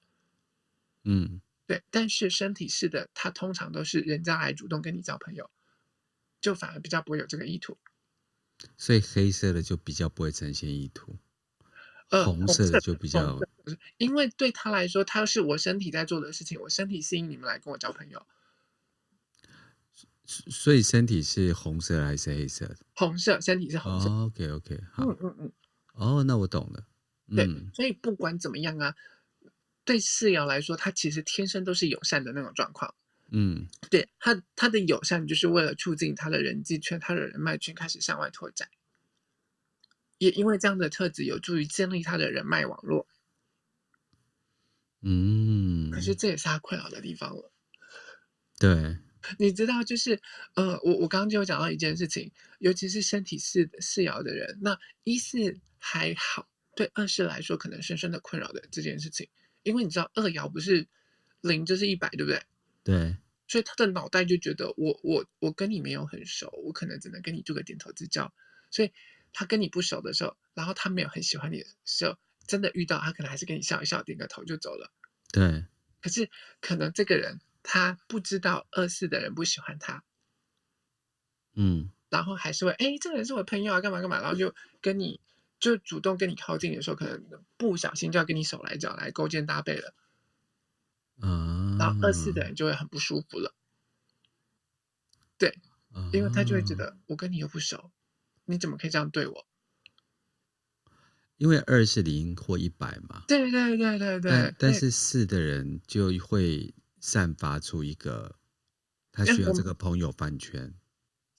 [1.04, 5.50] 嗯，对，但是身体式的，他通常都是人家来主动跟你交朋友。
[6.38, 7.76] 就反而比较不会有这个意图，
[8.76, 11.16] 所以黑色的就比较不会呈现意图，
[12.10, 13.40] 呃、红色的就比较，
[13.96, 18.24] 因为对他来说，他是我身体在做的事情，我身体吸引你们来跟我交朋友。
[20.26, 22.76] 所以身体是红色还是黑色的？
[22.94, 24.08] 红色，身体是红色。
[24.08, 25.52] Oh, OK OK，好，嗯嗯嗯。
[25.94, 26.86] 哦，oh, 那我懂了。
[27.34, 28.94] 对，嗯、所以不管怎么样啊，
[29.84, 32.94] 对四爻来说，他其实天生都是友善的那种状况。
[33.30, 38.68] 嗯，对他，他的友善就是为了促进他的人际圈、他的人脉圈开始向外拓展。
[40.18, 43.06] 也因为这样的特质有助于建立他的人脉网络。
[45.02, 47.52] 嗯，可是这也是他困扰的地方了。
[48.58, 48.98] 对，
[49.38, 50.20] 你知道，就是
[50.54, 59.28] 呃，我我刚刚就有讲到一件事情，尤其是身体四四爻的人，那一四还好，对二四来说可能深深的困扰的这件事情，
[59.62, 60.86] 因为你知道二爻不是
[61.40, 62.42] 零就是一百，对不对？
[62.84, 63.16] 对，
[63.48, 68.32] 所以他的脑袋就觉得我我我跟你没有很熟，我可能只能跟你做个点头之交，
[68.70, 68.92] 所以。
[69.38, 74.90] 他跟你不熟的时候，然后他没有很喜欢你的时候，真的遇到他可能还是跟你笑一笑，点个头就走了。
[75.30, 75.66] 对。
[76.00, 76.30] 可是
[76.62, 80.04] 可能这个人他不知道二四的人不喜欢他，
[81.54, 85.20] 嗯，然后还是会哎，这个人是我朋友啊，干嘛干嘛，然后就跟你
[85.58, 89.94] 就主动跟你靠近的时候，可能不小心就要跟你手来脚来勾肩搭背了。
[91.20, 91.76] 嗯。
[91.76, 93.52] 然后二四的人就会很不舒服了。
[95.36, 95.58] 对，
[96.12, 97.90] 因为他就会觉得我跟你又不熟。
[98.44, 99.46] 你怎么可以这样对我？
[101.36, 103.24] 因为二是零或一百嘛。
[103.28, 104.30] 对对对对对。
[104.30, 108.36] 但但是四的人就会散发出一个，
[109.12, 110.74] 他需要这个朋友饭圈。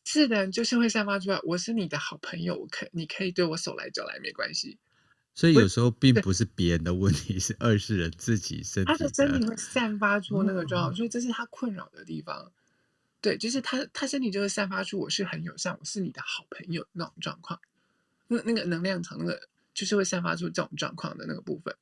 [0.06, 4.78] 是的就是会散发出来，我是你的好朋友，我可你可以对我手来脚来没关系。
[5.36, 8.92] 所以有时候并不是别人的问题，是二是人自己身体。
[8.92, 12.52] 他的身体会散发出那个状况，所以这是他困扰的地方。
[13.20, 17.60] 对，就是他，他身体就会散发出我是很友善，我是你的好朋友那种状况。
[18.28, 21.76] 那那个能量场，那个就是会散发出这种状况的那个部分。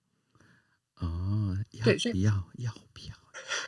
[0.95, 3.15] 哦，对，所以要要不要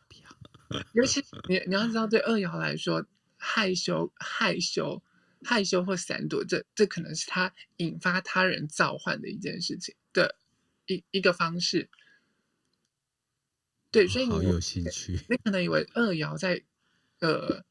[0.07, 0.83] 不要？
[0.93, 3.05] 尤其你你要知道，对二爻来说，
[3.37, 5.01] 害羞害羞
[5.43, 10.35] 害羞或闪躲，这这可能是他引发他人召唤的一件事情的
[10.85, 11.89] 一一个方式。
[13.91, 15.19] 对，所以你好有兴趣。
[15.29, 16.63] 你可能以为二爻在。
[17.19, 17.65] 呃，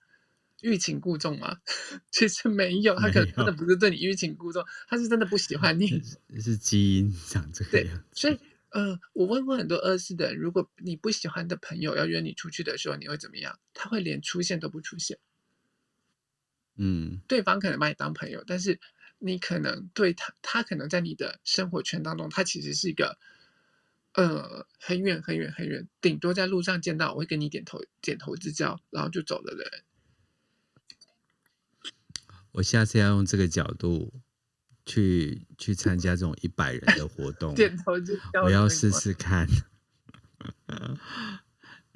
[0.60, 1.58] 欲擒故纵吗？
[2.10, 5.86] 其实没有，他可能真的不是对你欲擒故纵，他是真的不喜欢你。
[6.02, 8.04] 是，是基因长这个样子。
[8.12, 8.36] 所以，
[8.76, 13.58] 呃，我问过很多二四的人，如果你不喜欢的朋友要约你出去的时候，你会怎么样？
[13.72, 15.18] 他会连出现都不出现。
[16.76, 18.78] 嗯，对方可能把你当朋友，但是
[19.18, 23.18] 你可能对他，他可能在你的生活圈当中，他其实是一个。
[24.12, 29.84] 呃，很远很远很远，顶多在路上见到，我会跟你点头点头之交，然后就走了的人。
[32.52, 34.14] 我下次要用这个角度
[34.86, 39.46] 去去参加这种一百人的活动， 点头就好，我要试试看。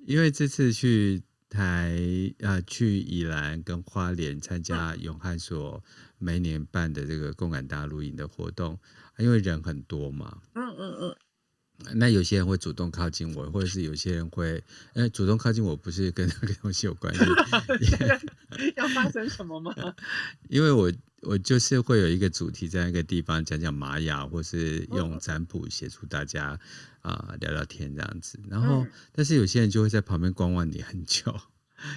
[0.04, 1.96] 因为这次去台
[2.42, 5.82] 啊去宜兰跟花莲参加永汉所
[6.18, 8.78] 每年办的这个共感大录音的活动，
[9.18, 10.42] 因为人很多嘛。
[10.54, 11.16] 嗯嗯嗯。
[11.94, 14.62] 那有些人会主动靠近我，或者是有些人会，
[14.94, 17.20] 呃，主动靠近我不是跟 那个东西有关系。
[18.76, 19.74] 要发生什么吗？
[20.48, 26.58] 因为我我就是会有一个主题在一个地方讲讲玛雅，或是用占卜协助大家
[27.02, 28.38] 啊、呃、聊聊天这样子。
[28.48, 31.34] 然后，嗯、但是有些人就会在旁边观望你很久，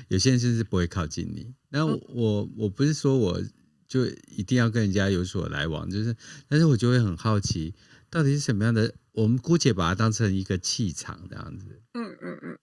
[0.07, 1.53] 有些人甚至不会靠近你。
[1.69, 3.41] 那我、嗯、我我不是说我
[3.87, 6.15] 就一定要跟人家有所来往，就是，
[6.47, 7.73] 但是我就会很好奇。
[8.13, 8.93] 到底是什么样的？
[9.13, 11.81] 我们姑且把它当成一个气场这样子。
[11.93, 12.59] 嗯嗯嗯，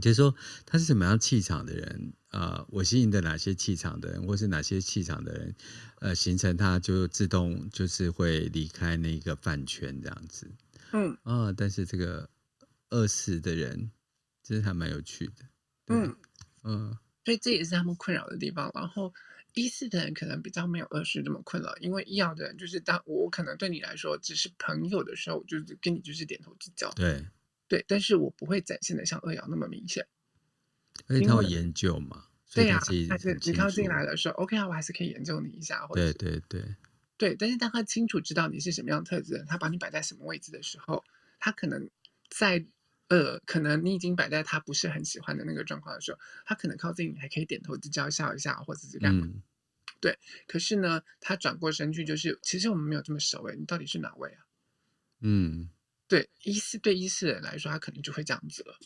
[0.00, 2.66] 就是说他是什么样气场的人啊、呃？
[2.70, 5.54] 我吸引的哪些气场的人，或是哪些气场的人，
[6.00, 10.50] 呃，形成他就自动就是会离开那个饭圈这样子。
[10.92, 12.30] 嗯啊、哦，但是这个
[12.88, 13.90] 二四的人，
[14.42, 15.44] 其实还蛮有趣的。
[15.88, 16.16] 嗯
[16.64, 16.96] 嗯，
[17.26, 18.72] 所以这也是他们困扰的地方。
[18.74, 19.12] 然后。
[19.58, 27.26] 一四的人可能比较没有二四这么困扰，因为一爻的人就是当我可能对你来说只是朋友的时候，就是跟你就是点头之交，对
[27.66, 30.06] 对，但是我不会展现的像二爻那么明显。
[31.06, 36.76] 而且他有研究嘛，对呀，但是你靠近来的时候，OK 啊，我还是可以研究你一下，或者对对对
[37.16, 41.04] 对，但是当他清楚知道你是什么样的特质，他把你摆在什么位置的时候，
[41.38, 41.90] 他可能
[42.30, 42.66] 在。
[43.10, 49.26] 呃，可能你已经摆在他不是很喜欢的那个状况的时候，他可能靠近你还可以点头之交笑一下，或者是干嘛？
[49.26, 49.40] 嗯、
[50.00, 50.18] 对。
[50.46, 54.46] 可是呢，他转过身去，就是其实我们没有这么熟诶，你到底是哪位啊？
[55.20, 55.70] 嗯，
[56.06, 58.76] 对，一四对一四人来说，他可能就会这样子了。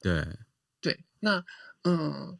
[0.00, 0.38] 对
[0.80, 1.44] 对，那
[1.82, 2.38] 嗯，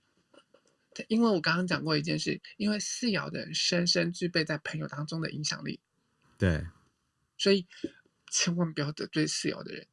[1.09, 5.81] 因为我刚刚讲过一件事，因为四爻的人深深具备在朋友当中的影响力。
[6.39, 6.67] 对，
[7.39, 7.67] 所以
[8.31, 9.87] 千万不要得罪四爻的人。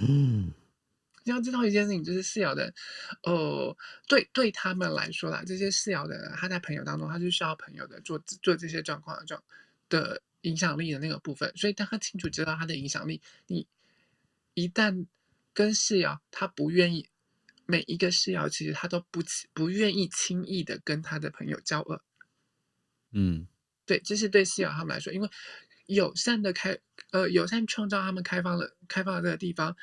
[0.00, 0.52] 嗯，
[1.28, 2.72] 你要知道一件事情，就是四爻的，
[3.22, 3.76] 呃，
[4.06, 9.42] 对对他们来说啦，这些四爻的人，他在朋友当中，他就需要朋友的做做这些状况的状
[9.90, 13.66] 的影响力的那个部分，所以当他清楚知道他的影响力，你
[14.54, 15.06] 一旦
[15.52, 17.06] 跟四爻，他不愿意，
[17.66, 19.20] 每一个四爻其实他都不
[19.52, 22.02] 不愿意轻易的跟他的朋友交恶，
[23.12, 23.46] 嗯，
[23.84, 25.28] 对，这是对四爻他们来说，因为。
[25.88, 26.78] 友善的开，
[27.12, 29.74] 呃，友善创造他们开放了开放的这个地方，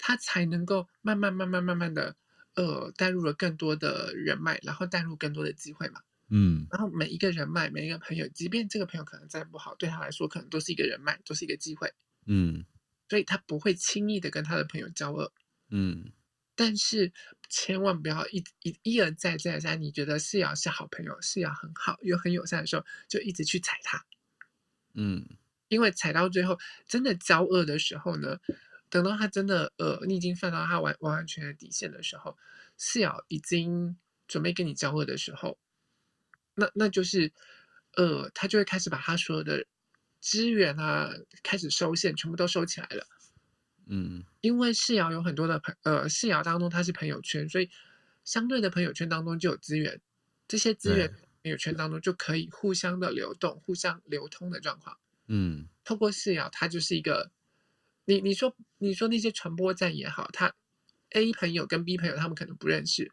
[0.00, 2.16] 他才能够慢慢慢慢慢慢的，
[2.54, 6.00] 呃，带入了更多的人脉，然后带入更多的机会嘛。
[6.30, 11.92] 嗯，然后每一个人脉，每一个朋友，即便这个朋友可能再不好，对他来说可能都是一个人脉，都是一个机会。
[12.26, 12.64] 嗯，
[13.08, 15.32] 所以他不会轻易的跟他的朋友交恶。
[15.68, 16.12] 嗯，
[16.54, 17.12] 但是
[17.48, 24.04] 千万不要一一一而再再而三，你觉得四爻是好朋友，四爻很好又很友善的时候，就一直去踩他。
[24.94, 25.26] 嗯。
[25.68, 28.40] 因为踩到最后，真的交恶的时候呢，
[28.90, 32.36] 等到他真的呃，你已经犯到他完完完全全底线的时候，
[32.76, 33.96] 四爻已经
[34.28, 35.58] 准备跟你交恶的时候，
[36.54, 37.32] 那那就是
[37.96, 39.64] 呃，他就会开始把他所有的
[40.20, 41.10] 资源啊，
[41.42, 43.06] 开始收线，全部都收起来了。
[43.86, 47.70] 嗯，因为四爻有很多的朋呃，四爻当中他是朋友圈，所以
[48.24, 50.00] 相对的朋友圈当中就有资源，
[50.46, 51.08] 这些资源
[51.42, 54.96] 朋友圈当中就可以互相的流动、互相流通的状况。
[55.26, 57.32] 嗯，透过四爻，它就是一个，
[58.04, 60.54] 你你说你说那些传播站也好，他
[61.10, 63.12] A 朋友跟 B 朋友他们可能不认识，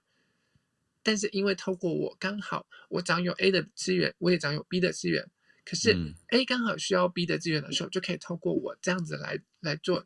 [1.03, 5.29] 但是因为透过我刚好我掌有 A 的资源，我也掌有 B 的资源，
[5.65, 5.95] 可是
[6.29, 10.05] A 刚好需要 B 的资源的时候，就可以透过我这样子来来做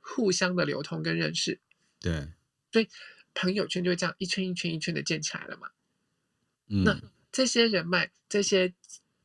[0.00, 1.60] 互相的流通跟认识。
[2.00, 2.28] 对，
[2.72, 2.88] 所以
[3.34, 5.70] 朋友圈就会这样一圈一圈一圈的建起来了嘛。
[6.68, 7.00] 嗯，那
[7.32, 8.74] 这些人脉，这些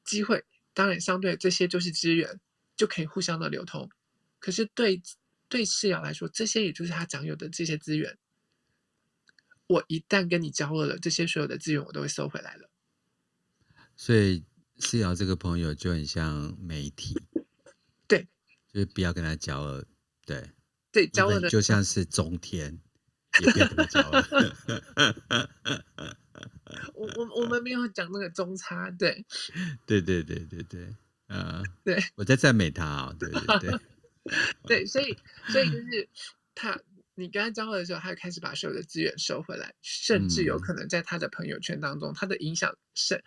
[0.04, 0.46] 机会。
[0.74, 2.40] 当然，相对这些就是资源，
[2.78, 3.90] 就可以互相的流通。
[4.42, 5.02] 可是对
[5.48, 8.18] 对世瑶来说，这些也就是他掌有的这些资源。
[9.68, 12.70] 我一旦跟你交恶了，这些所有的资源我都会收回来了。
[13.96, 14.44] 所以
[14.80, 17.16] 世瑶这个朋友就很像媒体，
[18.06, 18.28] 对，
[18.68, 19.86] 就是不要跟他交恶，
[20.26, 20.50] 对，
[20.92, 22.82] 对，交恶的就像是中天，
[23.42, 24.22] 也不要跟他交恶。
[26.96, 29.26] 我我我们没有讲那个中差，对，
[29.86, 30.96] 对对对对对，
[31.28, 33.80] 呃，对，我在赞美他啊、哦，对对对，
[34.68, 35.18] 对，所以
[35.50, 36.10] 所以就是
[36.56, 36.80] 他，
[37.16, 43.24] 你跟他交流的时候，他就开始把所有的资源收回来，甚至有可能在他的朋友圈当中，嗯、他的影响是，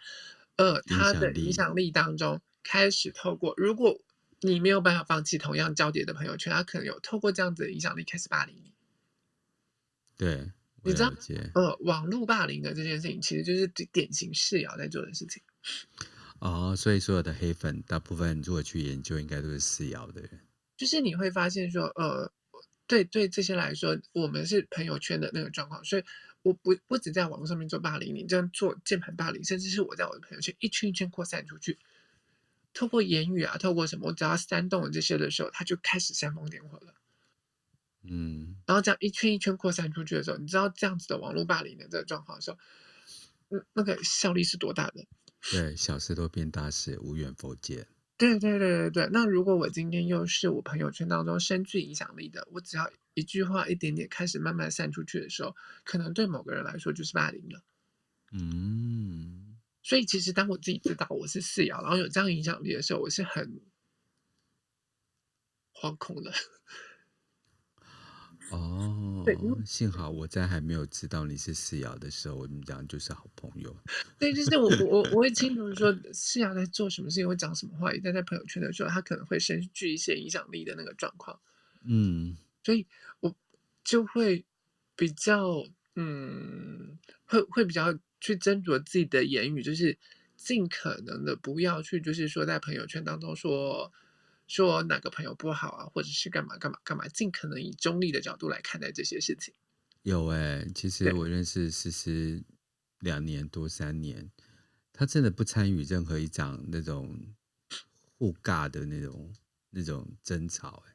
[0.57, 4.01] 呃，他的影响力当中开始透过，如果
[4.41, 8.73] 你没有办法放弃同样交叠的朋友圈，他可能有透过这样子的影响力开始霸凌你，
[10.17, 10.51] 对。
[10.87, 11.11] 你知道，
[11.55, 15.43] 呃，网络霸凌的这件事情，其实就是典型四爻在做的事情。
[16.41, 20.44] 哦，所以所有的黑粉，大部分如果去研究，应该都是四爻的人。
[20.77, 22.33] 就是你会发现说，呃，
[22.87, 26.05] 对对，这些来说，我们是朋友圈的那个状况，所以
[26.43, 31.79] 我不不止在网络上面做霸凌，你这样做键盘霸凌，甚至是我在我的朋友圈一圈一圈扩散出去，
[32.73, 36.95] 透过言语啊，透过什么，我只要煽动了这些的时候，他就开始煽风点火了。
[38.03, 42.59] 嗯，然后这样一圈一圈扩散出去的时候，你知道这样子的网络霸凌的这个状况的时候，
[43.49, 45.07] 嗯，那个效力是多大的？
[45.51, 47.87] 对，小事都变大事，无远弗届。
[48.21, 49.09] 对对对对对。
[49.13, 55.55] 那如果我今天又是我朋友圈当中深具影响力的，我只要一句话一点点开始慢慢散出去的时候，
[55.85, 57.61] 可能对某个人来说就是霸凌了。
[58.33, 59.57] 嗯。
[59.83, 63.61] 所以其实当我自己知道我是四爻，然后有这样影响力的时候，我是很
[65.75, 66.33] 惶恐的。
[68.57, 73.75] 哦，对，幸好我在还没有知道你是四爻的时候，我们讲就是好朋友。
[74.19, 81.39] 对，就是我我我会清楚说四爻在做什么事情，会讲什么话，一旦在朋友圈的时候，他可能会深具一些影响力的那个状况。
[81.85, 82.87] 嗯，所以
[83.21, 83.35] 我
[83.83, 84.45] 就会
[84.97, 85.65] 比较
[85.97, 89.99] 嗯，会会比较去斟酌自己的言语，就是
[90.37, 93.93] 尽可能的不要去，就是说在朋友圈当中说。
[94.47, 99.55] 说哪个朋友不好啊，或者是干嘛干嘛干嘛，尽可能以中立的角度来看待这些事情。
[100.03, 102.45] 有哎、欸，其实我认识思思
[103.01, 104.31] 两年多三年，
[104.93, 107.35] 他真的不参与任何一场那种
[108.19, 109.33] 互尬的那种
[109.71, 110.95] 那种争吵、欸。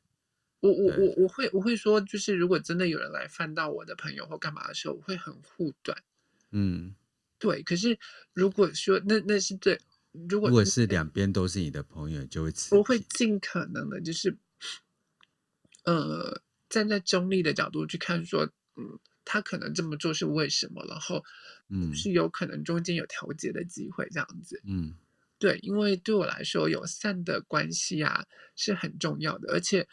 [0.59, 6.03] 我我我我会我会说，就是如果真的有人来翻到我的朋友或干嘛的时候，我会很护短。
[6.51, 6.93] 嗯，
[7.39, 7.63] 对。
[7.63, 7.97] 可是
[8.33, 9.79] 如果说那那是对。
[10.11, 14.37] 如果，如果是两边都是你的朋友，就会我会尽可能的，就是，
[15.85, 18.45] 呃，站在中立的角度去看，说，
[18.75, 21.23] 嗯，他可能这么做是为什么，然后，
[21.69, 24.95] 嗯，是有可能中间有调节的机会，这样子，嗯，
[25.37, 29.87] 对，因为对我来说，友善的关系啊是很重要的，而且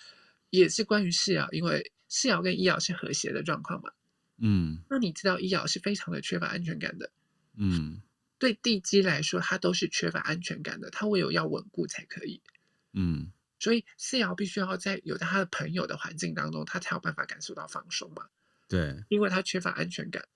[0.51, 3.91] 也是关于市窑，因为市窑跟医窑是和谐的状况嘛。
[4.39, 7.11] 嗯，那你知道医窑是非常的缺乏安全感的。
[7.57, 8.03] 嗯，
[8.39, 12.43] 对地基来说，它都是缺乏安全感的，它唯有要稳固才可以。
[12.93, 18.28] 嗯，所以市窑必须要在有在他的朋友的环境当中，他才有办法感受到放松嘛。
[18.68, 20.26] 对，因为他缺乏安全感。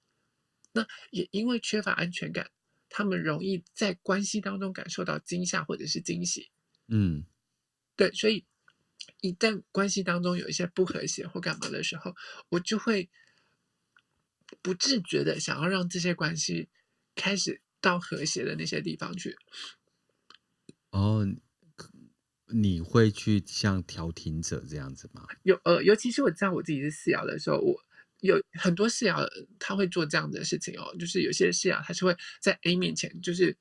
[0.72, 2.50] 那也因为缺乏安全感，
[2.88, 6.50] 他们容易在关系当中感受到惊吓或者是惊喜。
[6.88, 7.24] 嗯，
[7.96, 8.44] 对，所以
[9.20, 12.14] 一旦关系当中有一些不和谐或干嘛的时候，
[12.48, 13.10] 我就会
[14.62, 16.68] 不自觉的想要让这些关系。
[17.16, 19.36] 开始到和谐的那些地方去。
[20.90, 21.26] 哦，
[22.52, 25.24] 你会去像调停者这样子吗？
[25.44, 27.80] 有呃，尤其是我知道我自己是市窑的时候，我
[28.20, 29.24] 有很多市窑
[29.58, 30.94] 他会做这样子的事情哦。
[30.98, 33.56] 就是有些市窑他是会在 A 面前就是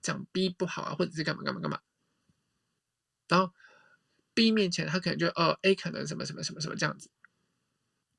[0.00, 1.80] 讲 B 不好啊，或者是干嘛干嘛干嘛。
[3.28, 3.52] 然后
[4.32, 7.10] B 面前他可能就哦 A 可能什么什么什么什么这样子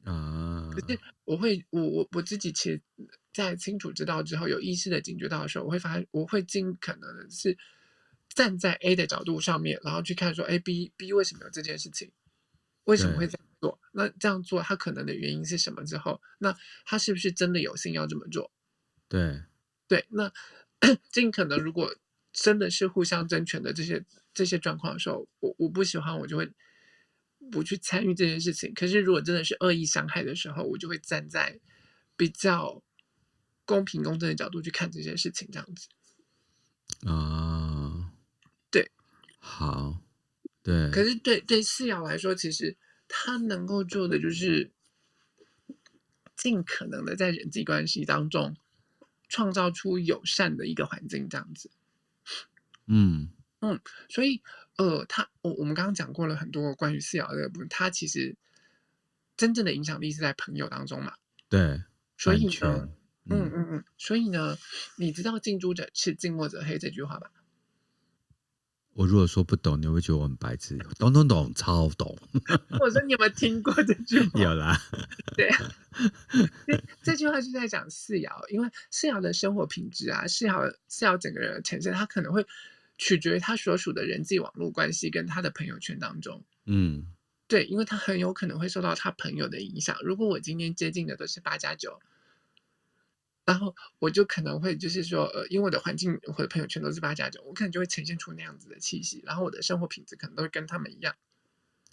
[0.04, 0.53] 啊。
[0.74, 2.82] 可是我会我我我自己其实。
[3.34, 7.58] 在清楚知道之后，有意识的警觉到的时候，我会发现，我会尽可能的是
[8.30, 12.12] 站在 A 的角度上面，然后去看说，哎，B B 为什么有这件事情？
[12.84, 13.80] 为什么会这样做？
[13.92, 15.84] 那这样做他可能的原因是什么？
[15.84, 16.56] 之后，那
[16.86, 18.52] 他是不是真的有心要这么做？
[19.10, 19.42] 对
[19.88, 20.32] 对，那
[21.12, 21.96] 尽可能如果
[22.32, 26.52] 真的是互相争权的这些这些状况的时候，我我不喜欢，我就会
[27.52, 28.74] 不去参与这件事情。
[28.74, 31.60] 可是如果真的是恶意伤害的时候，我就会站在
[32.16, 32.84] 比较。
[33.66, 35.88] 公平公正的角度去看这件事情，这样子
[37.08, 38.12] 啊，
[38.70, 38.91] 对，
[39.39, 40.02] 好，
[40.62, 40.91] 对。
[40.91, 42.76] 可是对对四瑶来说，其实
[43.08, 44.70] 他能够做的就是
[46.36, 48.58] 尽可能的在人际关系当中
[49.30, 51.72] 创造出友善的一个环境，这样子。
[52.88, 53.32] 嗯
[53.62, 53.80] 嗯，
[54.10, 54.44] 所以
[54.78, 58.36] 呃，他我我们刚刚讲过了很多关于市窑的部分，他其实
[59.38, 61.14] 真正的影响力是在朋友当中嘛。
[61.50, 61.82] 对，
[62.18, 62.90] 所以呢。
[63.26, 64.58] 嗯嗯嗯，所以呢，
[64.98, 67.32] 你知道“近朱者赤，近墨者黑”这句话吧？
[68.96, 70.78] 我如果说不懂，你会觉得我很白痴。
[71.00, 72.18] 懂懂懂，超懂。
[72.82, 74.40] 我说你有没有听过这句话？
[74.44, 74.78] 有啦。
[75.38, 75.50] 对，
[77.02, 82.46] 这句话就在讲四爻，因为四爻的生活品质啊，四爻四爻整个人的呈现，他可能会
[82.98, 86.44] 取决于他所属的人际网络关系跟他的朋友圈当中。
[86.66, 87.08] 嗯，
[87.48, 89.98] 对，因为他很有可能会受到他朋友的影响。
[90.04, 92.00] 如果我今天接近的都是八加九。
[93.46, 101.14] 然后我就可能会就是说，呃，因为我的环境或者朋友圈都是八加九，我可能就会呈现出那样子的气息，然后我的生活品质可能都会跟他们一样，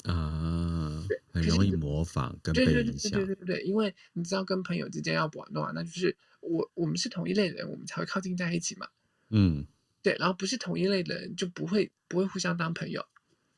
[0.05, 3.11] 啊，很容易模仿跟被影响。
[3.11, 8.87] 对对对对对对，因为你知道，跟朋友之间要玩的话，那就是我我们是同一类人，我们才会靠近在一起嘛。
[9.31, 9.67] 嗯，
[10.03, 13.07] 对，然后不是同一类的人就不会不会互相当朋友。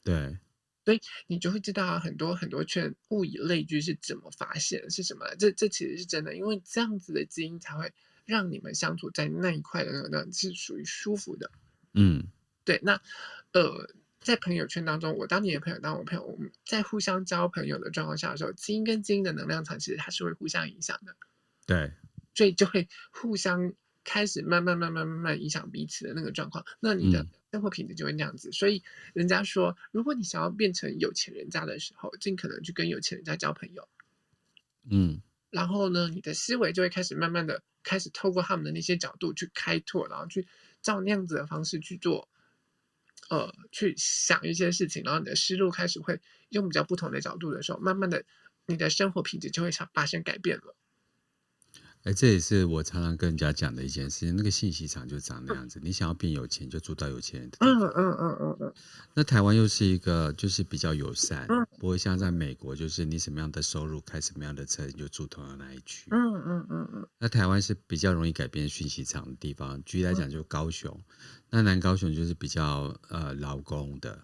[0.02, 0.38] 对。
[0.84, 5.32] 所以你就会知道很多很多圈物以类聚是怎么发现是什么？
[5.38, 7.92] 这这其实是真的，因为这样子的基因才会
[8.24, 11.52] 让你们相处在那一块的那是属于舒服的。
[11.94, 12.24] 嗯，
[12.64, 12.80] 对。
[12.82, 13.00] 那
[13.52, 21.14] 呃，在朋友圈当中，我当你的朋友，当我朋友，我们在互相交朋友的状况下的时候，基因跟基因的能量场其实它是会互相影响的。
[21.64, 21.92] 对，
[22.34, 23.72] 所以就会互相
[24.04, 26.64] 开始慢慢慢慢慢慢影响彼此的那个状况。
[26.80, 27.22] 那你的。
[27.22, 28.82] 嗯生活品质就会那样子，所以
[29.12, 33.86] 人家说，如果你想要变成有钱人家的时候，尽可能去跟有钱人家交朋友。
[34.90, 40.48] 嗯，然后呢，你的思维就会开始慢慢的开始透过他们的那些角度去开拓，然后去
[40.80, 42.26] 照那样子的方式去做，
[43.28, 48.24] 呃，去想一些事情，然后你的思路开始会用比较不同的角度的时候，慢慢的，
[48.64, 50.74] 你的生活品质就会发生改变了。
[52.04, 54.34] 哎，这也是我常常跟人家讲的一件事情。
[54.34, 57.68] 那个信息场就长那样子，你想要变有钱，就住到有钱人的地方。
[57.68, 58.74] 嗯嗯嗯嗯嗯。
[59.14, 61.46] 那台湾又是一个就是比较友善，
[61.78, 66.08] 不会像在美国，就是你什么样的收入开什么样的车，你就住同样那一区。
[66.10, 67.06] 嗯嗯嗯嗯。
[67.18, 69.80] 那台湾是比较容易改变信息场的地方。
[69.84, 71.00] 举例来讲，就高雄，
[71.50, 74.20] 那南高雄就是比较呃劳工的，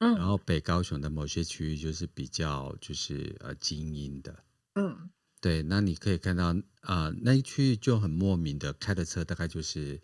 [0.00, 4.42] 然后北高雄的某些区域就是比较就是呃精英的。
[4.74, 5.08] 嗯。
[5.46, 6.46] 对，那你可以看到，
[6.80, 10.00] 啊、呃，那一区域就很莫名的开的车，大概就是，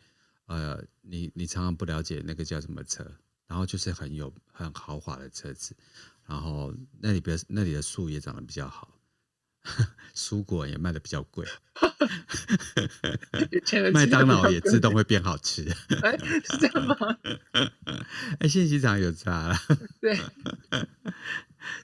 [0.47, 3.05] 呃，你你常常不了解那个叫什么车，
[3.49, 5.74] 然后就是很有很豪华的车子，
[6.28, 8.97] 然后那里边那里的树也长得比较好，
[10.14, 11.45] 蔬果也卖的比较贵，
[13.93, 15.68] 麦当劳也自动会变好吃，
[16.03, 16.97] 哎，是这样吗？
[18.38, 19.57] 哎，信息场有差了，
[20.01, 20.16] 对，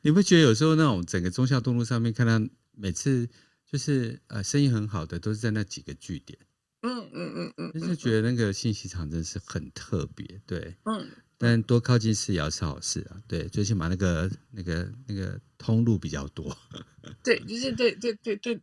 [0.02, 2.40] 你不觉得有时候那种整个忠孝东路上面看到
[2.76, 3.28] 每次。
[3.70, 6.38] 就是呃，生意很好的都是在那几个据点，
[6.80, 11.06] 嗯嗯嗯嗯，就是觉得那个信息场真是很特别，对，嗯，
[11.36, 13.20] 但多靠近市谣是好事啊。
[13.28, 16.56] 对，最起码那个那个那个通路比较多。
[17.22, 18.58] 对，就是对对对对，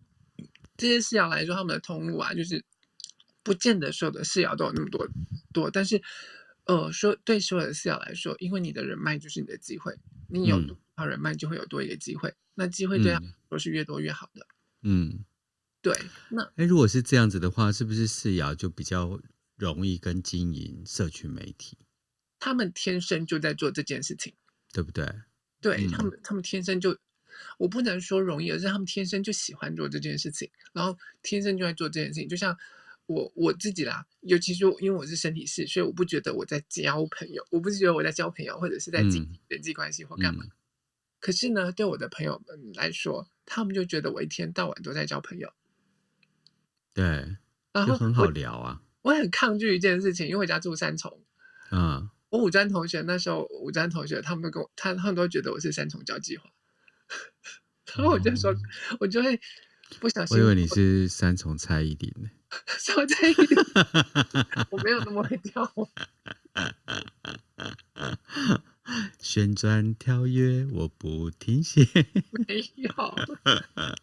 [0.76, 2.66] 这些市谣来说，他们的通路啊，就是
[3.44, 5.08] 不见得所有的市谣都有那么多
[5.54, 6.02] 多，但是
[6.66, 9.96] 呃，说对所有的市谣来说，因为你的人脉就是你的机会，
[10.30, 14.48] 你有多少人脉就会有多一个机会，嗯、那机会对他说是越多越好的。
[14.88, 15.26] 嗯，
[15.82, 15.94] 对。
[16.30, 19.20] 那哎，如果是这样子的话，是不是市谣就比较
[19.58, 21.76] 容易跟经营社群媒体？
[22.38, 24.32] 他们天生就在做这件事情，
[24.72, 25.04] 对不对？
[25.60, 26.96] 对、嗯、他们，他们天生就，
[27.58, 32.30] 我不能说容易，而是他们天生就喜欢做这件事情，然后天生就在做这件事情。
[32.30, 32.56] 就像
[33.08, 40.44] 我我自己啦，尤其是因为我是身体师，所以我不觉得我在交朋友，我不是觉得我在交朋友，或者是在经营人际关系或干嘛。
[40.44, 40.52] 嗯嗯、
[41.26, 45.52] 可是呢，对我的朋友们来说，他们就觉得我一天到晚都在交朋友。
[46.94, 47.04] 对，
[47.74, 48.80] 然后很好聊啊。
[49.02, 51.20] 我很抗拒一件事情，因为我家住三重。
[51.72, 56.48] 嗯，我五专同学那时候，五专同学他们都跟我，他他们都觉得我是三重交际花，
[57.98, 58.62] 然后我就说，嗯、
[59.00, 59.42] 我就会
[60.00, 60.38] 不小心。
[60.38, 62.30] 我以为你是三重蔡依林呢。
[62.78, 63.58] 什么蔡依林？
[64.70, 65.74] 我没有那么会跳。
[69.20, 71.86] 旋转跳跃，我不停歇。
[72.48, 73.16] 没有，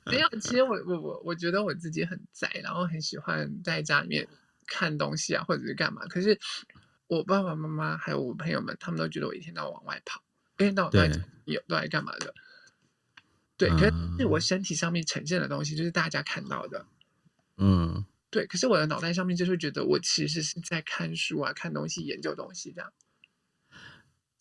[0.06, 0.28] 没有。
[0.40, 4.28] 其实我我我我觉得我自己很宅，然后很喜欢在家里面。
[4.64, 6.06] 看东西啊，或者是干嘛？
[6.06, 6.38] 可是
[7.08, 10.22] 我爸爸妈妈还有我朋友们，他们都觉得我一天到晚往外跑，
[10.56, 12.32] 一天到晚都在有都在干嘛的？
[13.58, 16.86] 对，可是我身体上面呈现的东西就是大家看到的，
[17.58, 18.46] 嗯，对。
[18.46, 22.90] 可是我的脑袋上面就是觉得我其实是在看书啊，看东西，研究东西这样。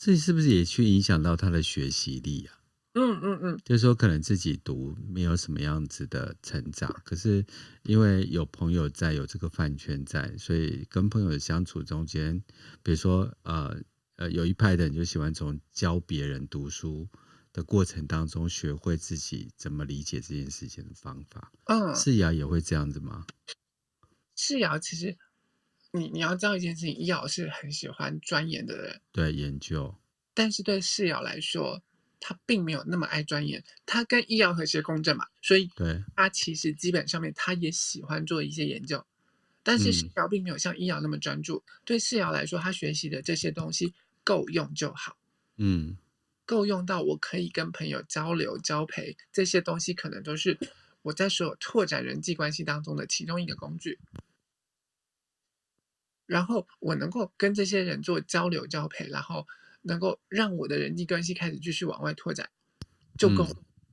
[0.04, 2.58] 这是不是也去影响到他的学习力啊？
[2.93, 7.45] 嗯嗯嗯，就是说可能自己读没有什么样子的成长，可是
[7.84, 12.43] 因为有朋友在，有这个饭圈在，所以跟朋友的相处中间，
[12.82, 13.80] 比如说呃
[14.16, 17.08] 呃，有一派的人就喜欢从教别人读书
[17.54, 21.52] 的过程当中，学会自己怎么理解这件事情的方法。
[21.66, 23.28] 嗯，市谣也会这样子吗？
[24.36, 25.16] 市谣其实
[25.92, 29.96] 你你要知道一件事情，医尧是很喜欢钻研的人，对研究，
[30.34, 31.82] 但是对市谣来说。
[32.24, 39.04] 他并没有那么爱钻研，他跟医药和谐共振嘛，所以对他其实基本上面他也喜欢做一些研究，
[39.64, 41.64] 但是市谣并没有像医药那么专注。
[41.66, 45.18] 嗯、对市谣来说，他学习的这些东西够用就好，
[45.58, 45.98] 嗯，
[46.46, 50.56] 够用到我可以跟朋友交流交陪，这些东西可能都是
[51.02, 53.98] 我在所有拓展人际关系当中的其中一个工具。
[56.32, 59.46] 然后我能够跟这些人做交流交配，然后。
[59.84, 62.52] 能够让我的人际关系开始继续往外拓展，
[63.18, 63.48] 就够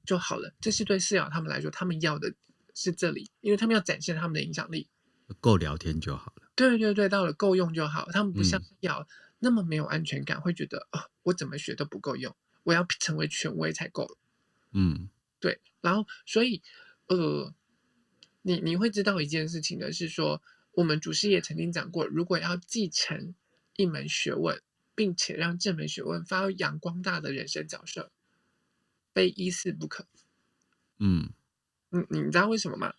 [0.04, 0.50] 就好了。
[0.50, 2.34] 嗯、这是对饲养他们来说，他们要的
[2.74, 4.90] 是这里，因为他们要展现他们的影响力。
[5.40, 6.52] 够聊天就好了。
[6.54, 8.06] 对对对，到了够用就好。
[8.12, 9.08] 他们不像要
[9.38, 14.18] 那么没有安全感，嗯、会觉得啊、哦，我怎么学都不够用，我要成为权威才够。
[14.72, 15.08] 嗯，
[15.40, 15.58] 对。
[15.80, 16.62] 然后，所以，
[17.06, 17.54] 呃，
[18.42, 20.42] 你你会知道一件事情的是说，
[20.78, 23.34] 我们祖师也曾经讲过，如果要继承
[23.76, 24.60] 一门学问。
[24.98, 28.10] 并且让这门学问发扬光大的人生角色，
[29.14, 30.04] 非一事不可。
[30.98, 31.30] 嗯，
[31.90, 32.92] 你你知道为什么吗？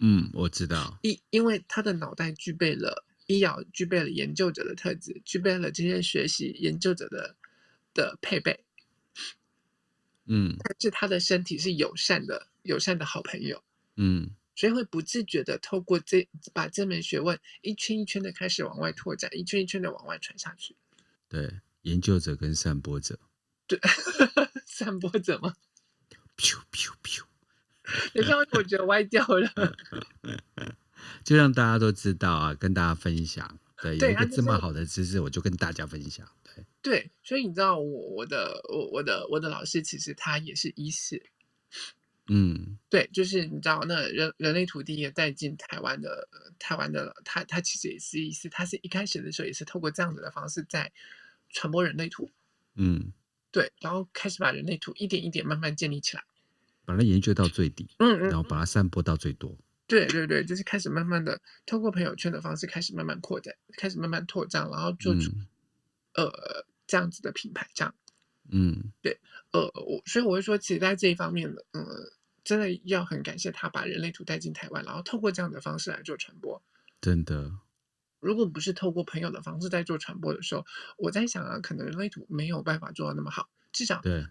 [0.00, 0.98] 嗯，我知道。
[1.02, 7.36] 因因为他的脑袋具备了医药，具备了研究者的特质，具备了这些学习研究者的
[7.94, 8.64] 的配备。
[10.24, 13.62] 嗯，但是他的身体是友善的，友善的好朋友。
[13.94, 14.32] 嗯。
[14.54, 20.76] 所以会不自觉的透过这把这门学问一圈一圈的开始往外拓展，一圈一圈的往外传下去。
[21.28, 23.18] 对，研究者跟散播者，
[23.66, 23.78] 对，
[24.66, 25.54] 散播者吗？
[26.36, 27.22] 咻咻咻！
[28.12, 29.50] 等一下，我觉得歪掉了。
[31.22, 33.58] 就让大家都知道啊，跟大家分享。
[33.82, 36.26] 对，有一个这么好的知识，我就跟大家分享。
[36.42, 41.22] 对，对，所以你知道，我我的我我的我的老师其实他也是医师。
[42.28, 50.92] 嗯，对，就是你知道，那人人类土地也带进台湾的台湾的他他其实也是一是，他是一开始的时候也是透过这样子的方式在。
[51.56, 52.28] 传播人类图，
[52.74, 53.12] 嗯，
[53.52, 56.24] 对，然后开始把人类图一点一点慢慢建立起来，
[56.84, 58.66] 把它研究到最底，嗯，嗯，然后把它。
[58.66, 59.56] 散播到最多。
[59.86, 65.30] 对对对，就是开始慢慢的通过朋友圈的方式开始慢慢扩展，开始慢慢拓张，然后做出、
[66.14, 67.94] 嗯、呃这样子的品牌，这样，
[68.50, 69.18] 嗯，对，
[69.52, 71.84] 呃，我所以我会说，其实在这一方面的，嗯，
[72.44, 76.62] 真的要很感谢他把人类图带进台湾，然后透过这样的方式来做传播，
[77.00, 77.58] 真的。
[78.20, 80.64] 如果不是透过朋友的方式在做传播的时候，
[80.96, 83.50] 我在想啊，可能人类图没有办法做到那么好。
[83.70, 84.26] 至少，对，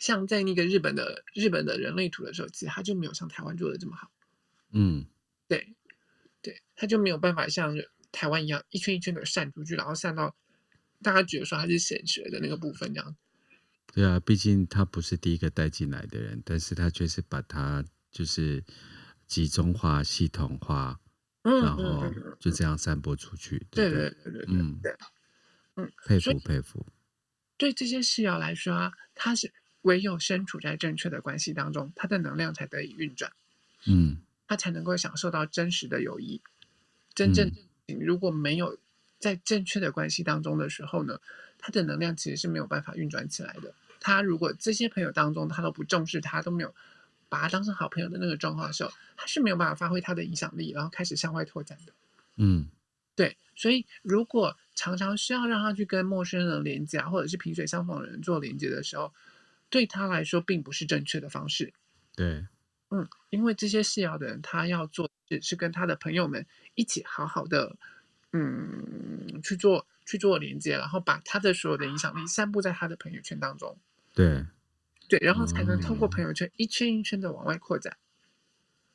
[0.00, 4.10] 像在那个日本的日本的人类图的时候，其实他就没有像台湾做的这么好。
[4.70, 5.04] 嗯，
[5.48, 5.74] 对，
[6.40, 7.76] 对，他就没有办法像
[8.10, 10.34] 台湾一样一圈一圈的散出去，然后散到
[11.02, 13.16] 大家觉得说他是显学的那个部分这样。
[13.94, 18.64] 对啊，毕竟他不是第一个带进来的人，但是他却是把他就是
[19.26, 20.98] 集中化、系统化，
[21.42, 23.66] 嗯、然后就这样散播出去。
[23.70, 24.96] 对对对对，嗯，对，
[25.76, 26.86] 嗯，佩服佩服。
[27.58, 33.30] 对这些事爻来说啊，他是唯有身处在正确的关系当中，他的能量才得以运转，
[33.86, 36.40] 嗯，他才能够享受到真实的友谊。
[37.14, 37.52] 真正
[38.00, 38.78] 如果没有
[39.22, 41.20] 在正确的关系当中的时候呢，
[41.56, 43.72] 他的能量其实是没有办法运转起来的。
[44.00, 46.74] 他如果这些朋友当中他都不重视他，都没有
[47.28, 51.92] 把他当成好朋友的那个状况的时候，他是没有办法发挥他的影响力，然后开始向外拓展的。
[52.34, 52.68] 嗯，
[53.14, 53.36] 对。
[53.54, 59.14] 所以如果常常需要让他去跟陌生人连接啊，或者是萍水相逢的人做连接的时候，
[59.70, 61.72] 对他来说并不是正确的方式。
[62.16, 62.44] 对，
[62.90, 66.44] 嗯，因为这些事要的人，他要做的是跟他的朋友们
[66.74, 67.76] 一起好好的，
[68.32, 73.78] 嗯，去做去做连接，然后把他的所有的影响力散布在他的朋友圈当中。
[74.14, 74.46] 对，
[75.08, 77.98] 对，然后才能通过朋友圈一圈一圈的往外扩展，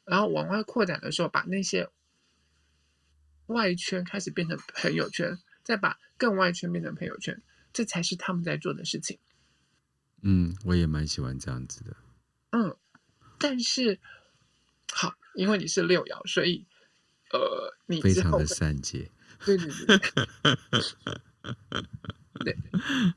[0.05, 1.89] 然后往外扩展的时候，把那些
[3.45, 9.19] 外圈开始变成朋友圈，再把更外圈变成朋友圈，这才是他们在做的事情。
[10.23, 11.95] 嗯，我也蛮喜欢这样子的。
[12.49, 12.75] 嗯，
[13.37, 13.99] 但是
[14.91, 16.65] 好，因为你是六爻，所以
[17.31, 19.11] 呃，你非常的善解。
[19.45, 19.99] 对对对。
[22.43, 22.57] 对。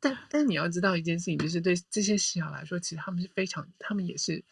[0.00, 4.44] 但但你要知道一件事情，就是对这些事爻来说，其实他们是非常，他们也是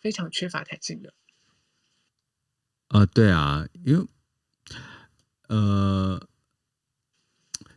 [0.00, 1.12] 非常缺乏弹性的。
[2.88, 4.06] 呃，对啊，因为
[5.48, 6.26] 呃，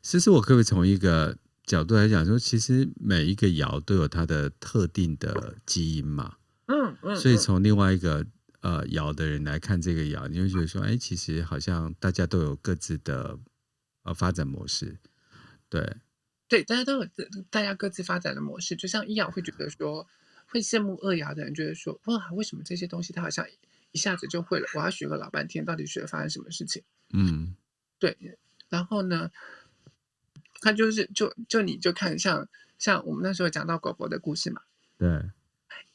[0.01, 6.37] 其实我可不可以从一个角度来讲说，其实每一个爻都有它的特定的基因嘛。
[6.67, 7.15] 嗯嗯。
[7.17, 8.25] 所以从另外一个
[8.67, 13.39] 呃爻的人来看这个爻，你会觉得说，哎，其实好像大家都有各自的
[14.03, 14.97] 呃发展模式，
[15.69, 15.97] 对。
[16.49, 17.07] 对，大家都有
[17.49, 18.75] 大家各自发展的模式。
[18.75, 20.07] 就像一爻会觉得说，
[20.47, 23.45] 会羡慕二爻的人，觉得说，哇，为什么这些东西他好像
[23.91, 24.67] 一下子就会了？
[24.75, 26.83] 我要学个老半天，到底学发生什么事情？
[27.13, 27.55] 嗯，
[27.99, 28.37] 对。
[28.69, 29.29] 然后呢，
[30.61, 32.47] 他就是就就你就看像
[32.77, 34.61] 像我们那时候讲到狗狗的故事嘛。
[34.97, 35.31] 对。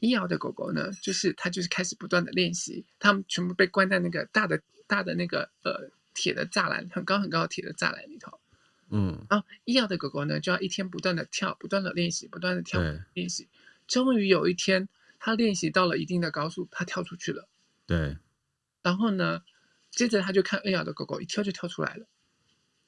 [0.03, 8.40] 一摇的狗狗呢，就是它就是开始不断的练习，它们全部被关在那个大的大的那个呃铁的栅栏，很高很高的铁的栅栏里头。
[8.90, 12.82] 嗯，然后，一摇的狗狗呢，就要一天不断的跳，不断的练习，不断的跳
[13.14, 13.48] 练习，
[13.86, 14.88] 终于有一天，
[15.20, 17.48] 它练习到了一定的高速，它跳出去了。
[17.86, 18.18] 对。
[18.82, 19.44] 然后呢，
[19.92, 22.09] 接着他就看二爻的狗狗一跳就跳出来了。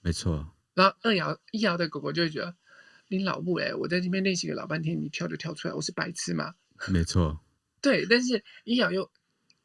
[0.00, 0.52] 没错。
[0.74, 2.56] 然后二爻一爻的狗狗就会觉得，
[3.06, 6.56] 你老母哎，我在这边练习了老半天，你跳就跳出来，我是白痴吗？
[6.88, 7.40] 没错。
[7.80, 9.10] 对，但是一瑶又。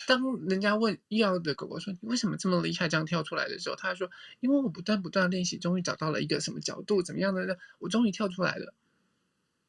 [0.08, 4.10] 当人家问一瑶的狗狗说：“你为什么这么厉害，这样跳出来的时候，他说：
[4.40, 7.56] 因为我不断不断练习，终于找到了一个什么角度，怎么样的呢？
[7.80, 8.74] 我终于跳出来了。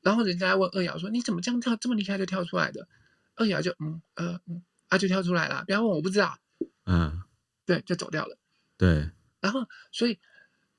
[0.03, 2.87] 然后人家问二瑶说：你怎么这样跳这么厉害就跳出来的？
[3.35, 6.39] 二瑶就嗯呃嗯啊就跳出来了，不要问我不知道。
[6.87, 7.21] 嗯，
[7.67, 8.39] 对，就走掉了。
[8.77, 9.11] 对。
[9.41, 10.21] 然后所以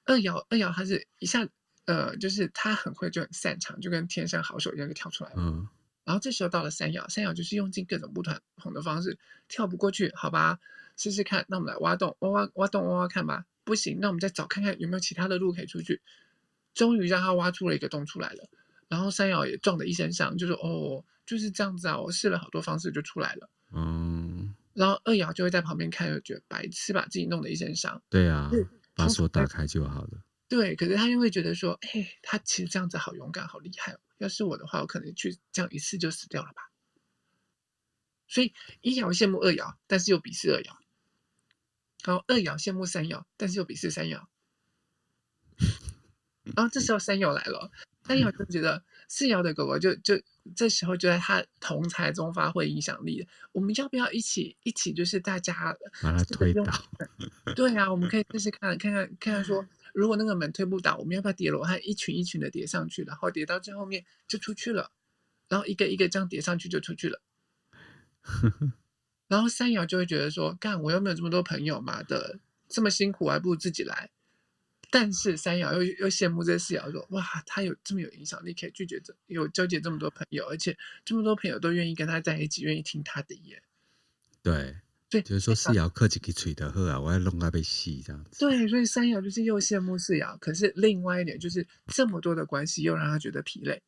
[0.05, 1.45] 二瑶二瑶他是一下
[1.86, 5.36] 呃，就是他很会就很擅长，就跟天生好手一样就跳出来了。
[5.39, 5.67] 嗯。
[6.12, 10.59] 然后这时候到了三爻，三爻就是用尽各种不同的方式跳不过去，好吧，
[10.97, 11.45] 试试看。
[11.47, 13.45] 那我们来挖洞，挖挖挖洞，挖挖看吧。
[13.64, 16.01] 不行，那我们再找看看有没有其他的路可以出去。
[16.74, 18.49] 终于让他挖出了一个洞出来了。
[18.89, 24.53] 然后山药也撞得一身伤，就说：“哦，就是这样子啊，我试了好多方式就出来了。”嗯。
[24.74, 28.03] 然后二爻就会在旁边看，就觉得白痴把自己弄得一身伤。
[28.09, 28.51] 对啊，
[28.93, 30.09] 把锁打开就好了。
[30.52, 36.70] 对，可是他就会觉得说：“哎，他其实这样子好勇敢，好厉害哦。”要是我的话，我可能去这样一次就死掉了吧。
[38.28, 40.76] 所以一爻羡慕二爻，但是又鄙视二爻。
[42.04, 44.26] 然后二爻羡慕三爻，但是又鄙视三爻。
[46.54, 47.72] 然后这时候三爻来了，
[48.04, 50.22] 三爻就觉得四爻的狗狗就就
[50.54, 53.26] 这时候就在他同才中发挥影响力。
[53.54, 55.54] 我们要不要一起一起就是大家
[56.02, 56.64] 把它推倒？
[57.56, 59.66] 对啊，我们可以试试看看看看看说。
[59.94, 64.92] 如果那个门推不倒，我们要不要叠罗汉一群一群的叠上去，然后叠到最后面就出去了，
[65.48, 67.22] 然后一个一个这样叠上去就出去了。
[69.28, 74.12] 然后三爻就会觉得说：“干，我又没有这么多朋友嘛的，这么辛苦，还不如自己来。”
[74.92, 83.64] 但是三爻又又羡慕这四爻说：“哇，他有这么有影响力，可以拒绝这有纠结这么多朋友，而且这么多朋友都愿意跟他在一起，愿意听他的言。”
[84.44, 84.76] 对。
[85.12, 88.39] 对，就是说四爻克己给吹的喝啊，我要弄他被吸这样子。
[88.39, 93.82] 对，所以三爻就是又羡慕四爻，可是另外一点就是这么多的关系又让他觉得疲累，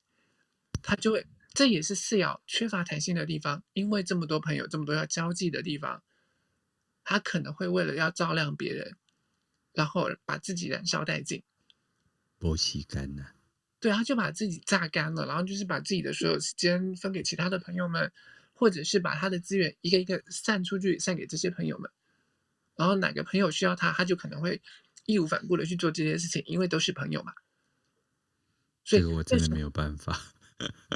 [0.82, 6.04] 他就会，这也是四爻缺乏弹性的地方，因为这么多朋友，这么多要交际的地方，
[7.06, 8.98] 他可能会为了要照亮别人，
[9.72, 11.42] 然后把自己燃烧殆尽。
[12.38, 13.32] 剥吸干了。
[13.80, 18.12] 对，他就把自己榨干了，然后就是把自己的所有时间分给其他的朋友们，
[18.64, 21.92] 或者是把他的资源一个一个散出去，散给这些朋友们。
[22.78, 24.62] 然后哪个朋友需要他，他就可能会
[25.06, 27.34] 义无反顾的去做这些事情，因为都是朋友嘛。
[28.86, 30.18] 所以这个我真的没有办法。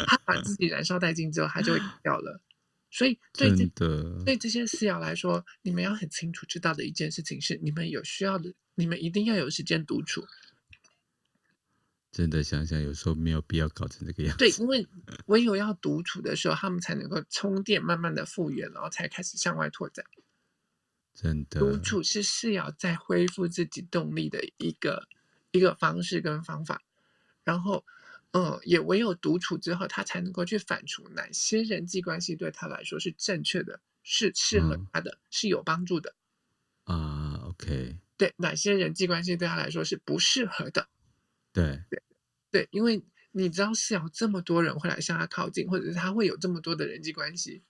[0.07, 2.41] 他把自己燃烧殆尽之后，他就会 掉了。
[2.89, 10.25] 所以对这的对这些四爻来说，你们要很清楚知道的一件事情是，你们有需要的，你们一定要有时间独处。
[12.11, 14.37] 真的想想，有时候没有必要搞成这个样子。
[14.37, 14.87] 对，因为
[15.27, 20.05] 唯有要独处的时候，他们才能够充电，慢慢的复原，然后才开始向外拓展。
[21.13, 25.07] 真的，独处是是要再恢复自己动力的一个
[25.51, 26.81] 一个方式跟方法。
[27.43, 27.85] 然后，
[28.31, 36.15] 嗯，也唯有独处之后，他才能够去反刍哪些人际关系对他来说是正确的，是适合他的，嗯、是有帮助的。
[36.85, 37.97] 啊，OK。
[38.17, 40.87] 对，哪些人际关系对他来说是不适合的？
[41.53, 41.83] 对。
[41.89, 42.01] 对
[42.49, 47.61] 对，因为你知道是有这么多人会来向他靠近，或者是他会有这么多的人际关系，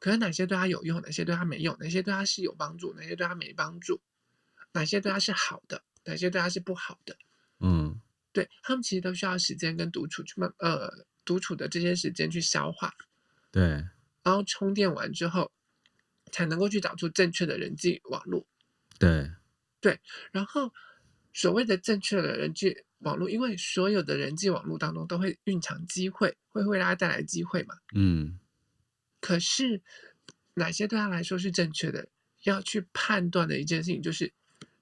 [0.00, 4.00] 可是哪些对他有用，哪些对他没用，哪些对他是有帮助，哪些对他没帮助，
[4.72, 7.16] 哪些对他是好的，哪些对他是不好的，
[7.60, 8.00] 嗯，
[8.32, 10.90] 对，他们其实都需要时间跟独处去慢呃
[11.24, 12.94] 独处的这些时间去消化，
[13.52, 13.62] 对，
[14.22, 15.52] 然后充电完之后，
[16.32, 18.46] 才能够去找出正确的人际网络，
[18.98, 19.30] 对。
[19.80, 20.00] 对，
[20.32, 20.72] 然后。
[21.34, 27.74] 所谓的正确的人际网络，因为所有的人际网络当中都会蕴藏机会，会为大家带来机会嘛。
[27.94, 28.38] 嗯。
[29.20, 29.82] 可是
[30.54, 32.08] 哪些对他来说是正确的？
[32.44, 34.32] 要去判断的一件事情就是，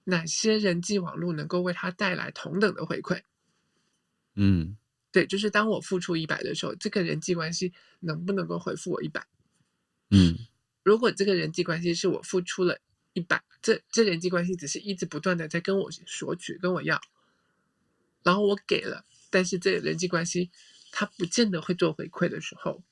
[0.05, 3.23] 哪些人际网络能够为他带来同等的回馈。
[4.35, 4.77] 嗯。
[5.11, 9.27] 对，就是当我付出一百的时候，这个人际关系能不能够回复我一百？
[10.11, 10.37] 嗯。
[10.83, 12.79] 如果这个人际关系是我付出了。
[13.15, 17.01] 一百，这这人际关系只是一直不断的在跟我索取，跟我要，
[18.23, 20.51] 然后我给了，但是这人际关系
[20.91, 22.83] 他不见得会做回馈的时候，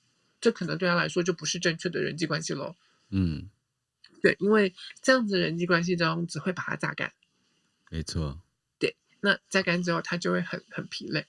[0.41, 2.77] 这可能对他来说就不是正确的人际关系喽。
[3.09, 3.49] 嗯，
[4.23, 7.13] 对，因为这样子的人际关系中只会把他榨干。
[7.89, 8.41] 没错。
[8.79, 11.27] 对，那榨干之后他就会很很疲累。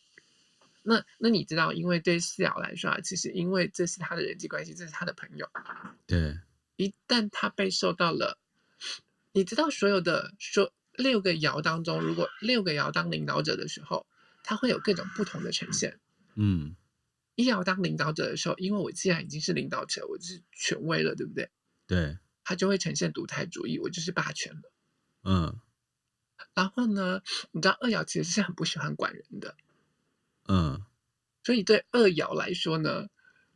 [0.84, 5.50] 那那你知道，因为对四瑶来说啊，其实因为这是他的人际关系，这是他的朋友。
[6.06, 6.38] 对。
[6.76, 8.38] 一旦他被受到了。
[9.32, 14.06] 你知道所有的说六个爻当中，如果六个爻当领导者的时候，
[14.44, 16.00] 它会有各种不同的呈现。
[16.36, 16.76] 嗯，
[17.36, 21.50] 一爻当领导者的时候，因为我既然已经是领导者，我就是权威了，对不对？
[21.88, 24.72] 对，它就会呈现独裁主义，我就是霸权了。
[25.24, 25.60] 嗯，
[26.54, 27.22] 然后呢，
[27.52, 29.56] 你知道二爻其实是很不喜欢管人的。
[30.48, 30.84] 嗯，
[31.44, 33.08] 所以对二爻来说呢，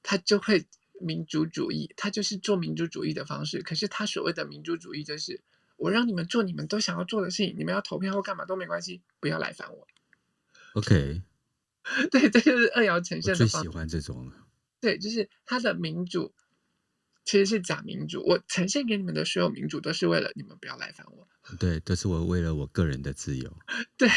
[0.04, 0.66] 他就会
[1.00, 3.62] 民主主义，他就是做民主主义的方式。
[3.62, 5.42] 可是他所谓的民主主义就是。
[5.78, 9.86] 我让你们做你们都想要做的事情，你们要投票或干嘛都没关系，不要来烦我。
[10.76, 11.22] OK，
[12.10, 13.36] 对，这就是二爻呈现的。
[13.36, 14.48] 最喜欢这种了。
[14.80, 16.34] 对，就是他的民主
[17.26, 18.24] 其实是假民主。
[18.26, 21.28] 我呈现给你们的所有民主，都是为了你们不要来烦我。
[21.60, 23.58] 对，都是我为了我个人的自由。
[23.98, 24.08] 对，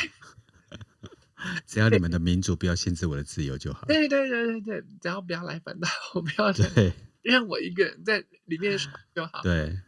[1.67, 3.87] 只要你们的民主不要限制我的自由就好。
[3.87, 9.43] 对对对对对，只要不要来烦到我，不要对，让我一个人在里面爽 就好。
[9.43, 9.79] 对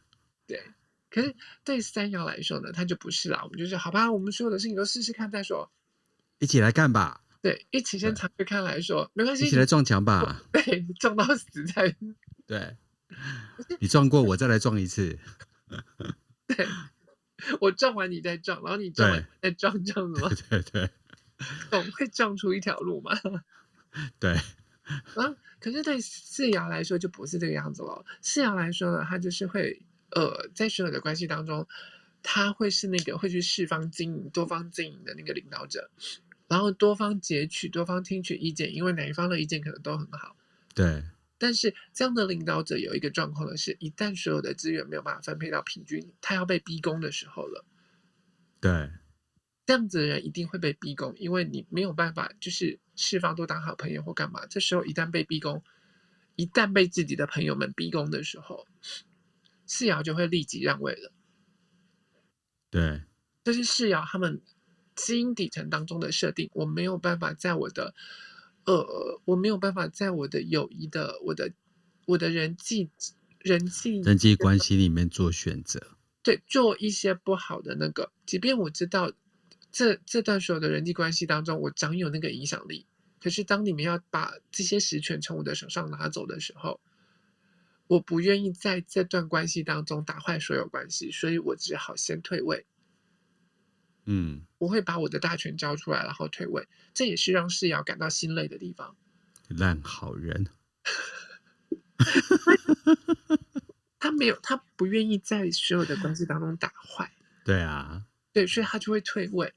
[0.46, 0.62] 对。
[1.10, 1.34] 可是
[1.64, 3.42] 对三爻来说呢，他就不是啦。
[3.42, 5.68] 我们就是好吧，我们所有的事情都试试看再说，
[6.38, 7.24] 一起来干吧。
[7.42, 10.40] 对，一起先尝试看来说没关系，一起来撞墙吧。
[10.52, 11.96] 对，撞到死才。
[12.46, 12.76] 对，
[13.80, 15.18] 你撞过我再来撞一次。
[16.46, 16.68] 对，
[17.60, 20.28] 我撞完你再撞，然后你撞完再撞，这样子吗？
[20.48, 20.90] 对对对，
[21.70, 23.12] 总会撞出一条路嘛。
[24.20, 24.32] 对。
[25.14, 28.04] 啊，可是对四爻来说就不是这个样子了。
[28.20, 29.82] 四爻来说呢，它就是会。
[30.12, 31.68] 呃，在所有的关系当中，
[32.20, 35.88] 他会是那个会去释放经营、多方经营的那个领导者，
[36.48, 40.34] 然后多方截取、多方听取意见，因为哪一方的意见可能都很好。
[40.74, 41.04] 对。
[41.38, 47.64] 但是这样的领导者有一个状况的是，一旦所有的资源没有办法分配到平均，他要被逼宫的时候了。
[48.60, 48.90] 对。
[49.70, 54.44] 这样子的人一定会被逼宫，因为你没有办法，就是释放都当好朋友或干嘛。
[54.46, 55.62] 这时候一旦被逼宫，
[56.34, 58.66] 一旦被自己的朋友们逼宫的时候。
[59.66, 61.12] 四爻就会立即让位了，
[62.68, 63.02] 对，
[63.44, 64.42] 这是四爻他们
[64.96, 66.50] 基因底层当中的设定。
[66.52, 67.94] 我没有办法在我的，
[68.64, 71.52] 呃，我没有办法在我的友谊的、我的、
[72.06, 72.90] 我的人际、
[73.38, 75.96] 人际、人际关系里面做选择。
[76.24, 79.12] 对，做一些不好的那个，即便我知道
[79.72, 82.86] 这这段所有的人际关系当中，我掌有那个影响力，
[83.20, 86.80] 可是当你们要把这些实权从我的手上拿走的时候。
[87.90, 92.64] 我不愿意在这段关系当中打坏所有关系，所以我只好先退位。
[94.04, 98.94] 嗯，我会把我的大权交出来，然后退位，这也是让世尧感到心累的地方。
[99.50, 100.46] 烂好人，
[103.98, 107.12] 他没有，他不愿意在所有的关系当中打坏。
[107.44, 109.52] 对啊，对，所以他就会退位。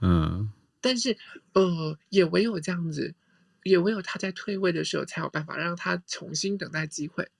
[0.00, 1.16] 嗯，但是
[1.52, 3.14] 呃，也唯有这样子，
[3.62, 7.30] 也唯有他在退位的时候，才有办法让他重新等待机会。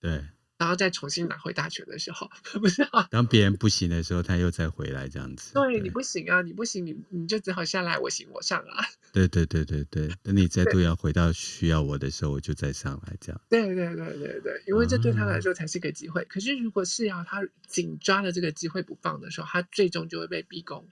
[0.00, 0.28] 对。
[0.56, 2.30] 然后再重新拿回大权的时候，
[2.60, 3.08] 不是啊？
[3.10, 5.52] 当别人不行的时候，他又再回来这样子。
[5.54, 8.84] 对，对你不行啊，你不行，你你就只好下来，我行我上啊。
[9.12, 13.40] 对对对对对，等你再度要回到需要我的时候，我就再上来这样。
[13.48, 16.22] 对对对对对，因为这对他来说才是个机会。
[16.22, 20.88] 啊、可是如果是要他紧抓了这个机会不放的时候，他最终就会被逼宫。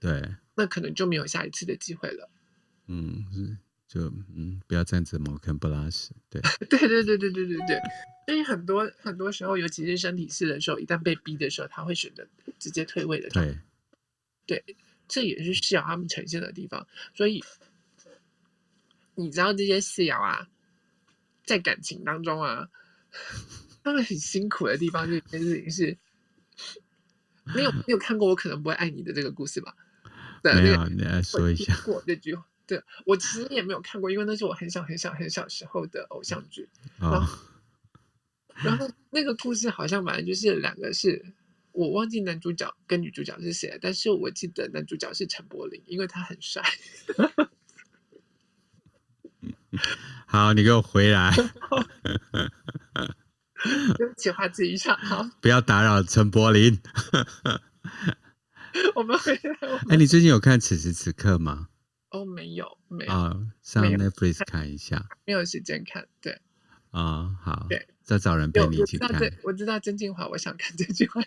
[0.00, 2.28] 对，那可能就没有下一次的机会了。
[2.88, 3.56] 嗯，是
[3.92, 4.00] 就
[4.34, 6.12] 嗯，不要站着茅坑不拉屎。
[6.30, 6.40] 对，
[6.70, 7.80] 对对对对对对对。
[8.26, 12.26] 所以很多很多时候，尤其是身体试的时候，一旦被逼的时候，他会选择
[12.58, 13.28] 直接退位的。
[13.28, 13.58] 对，
[14.46, 14.64] 对，
[15.08, 16.86] 这也是四爻他们呈现的地方。
[17.14, 17.44] 所以
[19.14, 20.48] 你知道这些四爻啊，
[21.44, 22.70] 在感情当中啊，
[23.84, 25.98] 他们很辛苦的地方，这件事情是。
[27.56, 29.74] 没有没有看过《我可能不会爱你》的这个故事吧？
[30.44, 31.76] 对没有，你来说一下。
[31.84, 36.70] 过这句话，对我其实也没有看过，因为那是我很小很小很小时候的偶像剧。
[37.00, 37.22] 哦。
[38.64, 41.22] 然后那个故事好像本来就是两个是，
[41.72, 46.62] 我忘记男主角跟女主角是谁，但是我记得男主角是陈柏霖，因为他很帅。
[50.26, 51.30] 好，你给我回来。
[53.96, 54.96] 对不起，话自己唱。
[54.96, 56.80] 好， 不要打扰陈柏霖。
[58.94, 59.40] 我们回来。
[59.90, 61.68] 哎，你最近有看此时此刻吗？
[62.12, 63.12] 哦，没有，没有。
[63.12, 65.08] 啊，上 Netflix 看一下。
[65.24, 66.40] 没有时间看，对。
[66.90, 69.10] 啊、哦，好，对，再找人陪你一起看。
[69.42, 71.22] 我知道曾敬华，我想看这句话。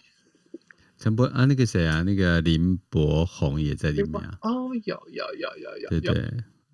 [0.98, 4.38] 陈柏啊，那个谁啊，那个林柏宏也在里面啊。
[4.42, 5.90] 哦，有有有有有。
[5.90, 6.32] 对对，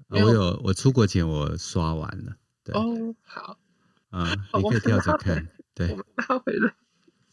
[0.09, 2.36] 有我有，我出国前我刷完了。
[2.64, 3.57] 对哦，好。
[4.09, 5.47] 啊、嗯，你可以跳着看。
[5.74, 5.89] 对。
[5.89, 6.74] 我们拉回来。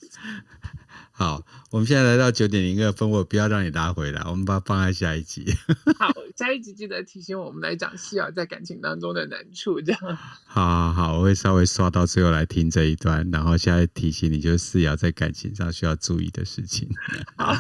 [1.19, 5.53] 好，我们现在来到九点零二分，我不要让你拉回来，我们把它放在下一集。
[5.99, 10.01] 好，下一集记得提醒我们来讲世尧在感情当中的难处，这样。
[10.47, 16.89] 好好好，我会稍微刷到最后来听这一段，然后现在提醒你，就是四瑶在感情上需要注意的事情。
[17.37, 17.53] 好，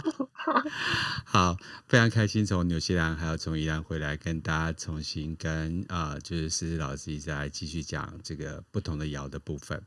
[1.24, 1.56] 好，
[1.88, 9.82] 非常开心从纽西兰还有从宜兰回来，跟大家重新跟啊、呃，就是思思老师一直在继续讲这个不同的爻的部分。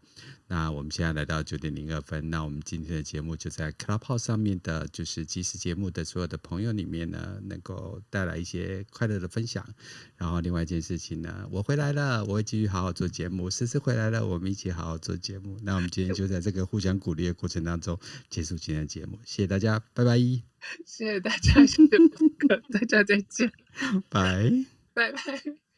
[0.51, 9.65] 那我们现在来到九点零二分，那我们今天的节目就在 Clubhouse 上面的，就是即时节目的所有的朋友里面呢，能够带来一些快乐的分享。
[10.17, 13.49] 然后另外一件事情呢，我回来了，我会继续好好做节目。
[13.49, 15.57] 思思回来了，我们一起好好做节目。
[15.63, 17.97] 那我们今天就在这个互相鼓励的过程当中
[18.29, 20.17] 结束今天的节目，谢谢大家，拜拜。
[20.17, 21.87] 谢谢大家，谢谢
[22.69, 23.49] 大家，再见，
[24.09, 24.51] 拜
[24.93, 25.11] 拜。
[25.11, 25.61] 拜拜。